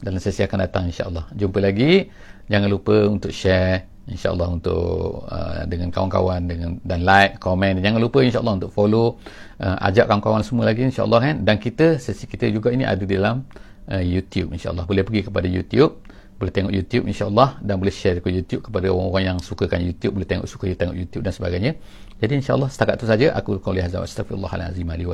dalam 0.00 0.20
sesi 0.20 0.40
akan 0.44 0.58
datang 0.64 0.84
insyaAllah. 0.88 1.28
Jumpa 1.36 1.58
lagi. 1.60 2.08
Jangan 2.50 2.68
lupa 2.68 3.06
untuk 3.06 3.30
share 3.30 3.86
insyaAllah 4.10 4.48
untuk 4.50 5.22
uh, 5.30 5.62
dengan 5.70 5.92
kawan-kawan 5.94 6.40
dengan 6.50 6.70
dan 6.82 7.06
like, 7.06 7.38
komen. 7.38 7.78
Jangan 7.78 8.00
lupa 8.02 8.24
insyaAllah 8.24 8.58
untuk 8.58 8.72
follow 8.74 9.20
uh, 9.62 9.76
ajak 9.86 10.10
kawan-kawan 10.10 10.42
semua 10.42 10.66
lagi 10.66 10.82
insyaAllah 10.82 11.20
kan? 11.20 11.34
Dan 11.46 11.56
kita 11.62 12.00
sesi 12.00 12.26
kita 12.26 12.50
juga 12.50 12.74
ini 12.74 12.82
ada 12.82 13.00
di 13.00 13.14
dalam 13.14 13.46
uh, 13.86 14.02
YouTube 14.02 14.50
insyaAllah. 14.56 14.84
Boleh 14.88 15.06
pergi 15.06 15.30
kepada 15.30 15.46
YouTube 15.46 16.10
boleh 16.40 16.52
tengok 16.56 16.72
YouTube 16.72 17.04
insyaAllah 17.04 17.60
dan 17.60 17.76
boleh 17.76 17.92
share 17.92 18.16
ke 18.24 18.32
YouTube 18.32 18.64
kepada 18.64 18.88
orang-orang 18.88 19.36
yang 19.36 19.38
sukakan 19.44 19.84
YouTube 19.84 20.16
boleh 20.16 20.24
tengok 20.24 20.48
suka 20.48 20.72
tengok 20.72 20.96
YouTube 20.96 21.20
dan 21.20 21.36
sebagainya. 21.36 21.76
Jadi 22.16 22.40
insyaAllah 22.40 22.72
setakat 22.72 22.96
itu 22.96 23.06
saja 23.12 23.26
aku 23.36 23.60
qawli 23.60 23.84
hadza 23.84 24.00
wa 24.00 24.08
astaghfirullahalazim 24.08 24.88
li 24.88 25.04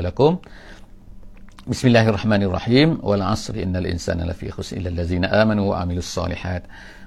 بسم 1.66 1.88
الله 1.88 2.08
الرحمن 2.08 2.42
الرحيم. 2.42 2.98
والعصر 3.02 3.54
إن 3.54 3.76
الإنسان 3.76 4.22
لفي 4.22 4.50
خسر 4.50 4.76
إلا 4.76 4.88
الذين 4.88 5.24
آمنوا 5.24 5.70
وعملوا 5.70 5.98
الصالحات 5.98 6.62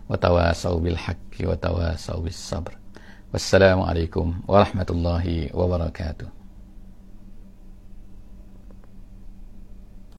وتواصوا 0.10 0.80
بالحق 0.80 1.36
وتواصوا 1.44 2.20
بالصبر. 2.20 2.78
والسلام 3.34 3.82
عليكم 3.82 4.40
ورحمة 4.48 4.86
الله 4.90 5.50
وبركاته. 5.54 6.39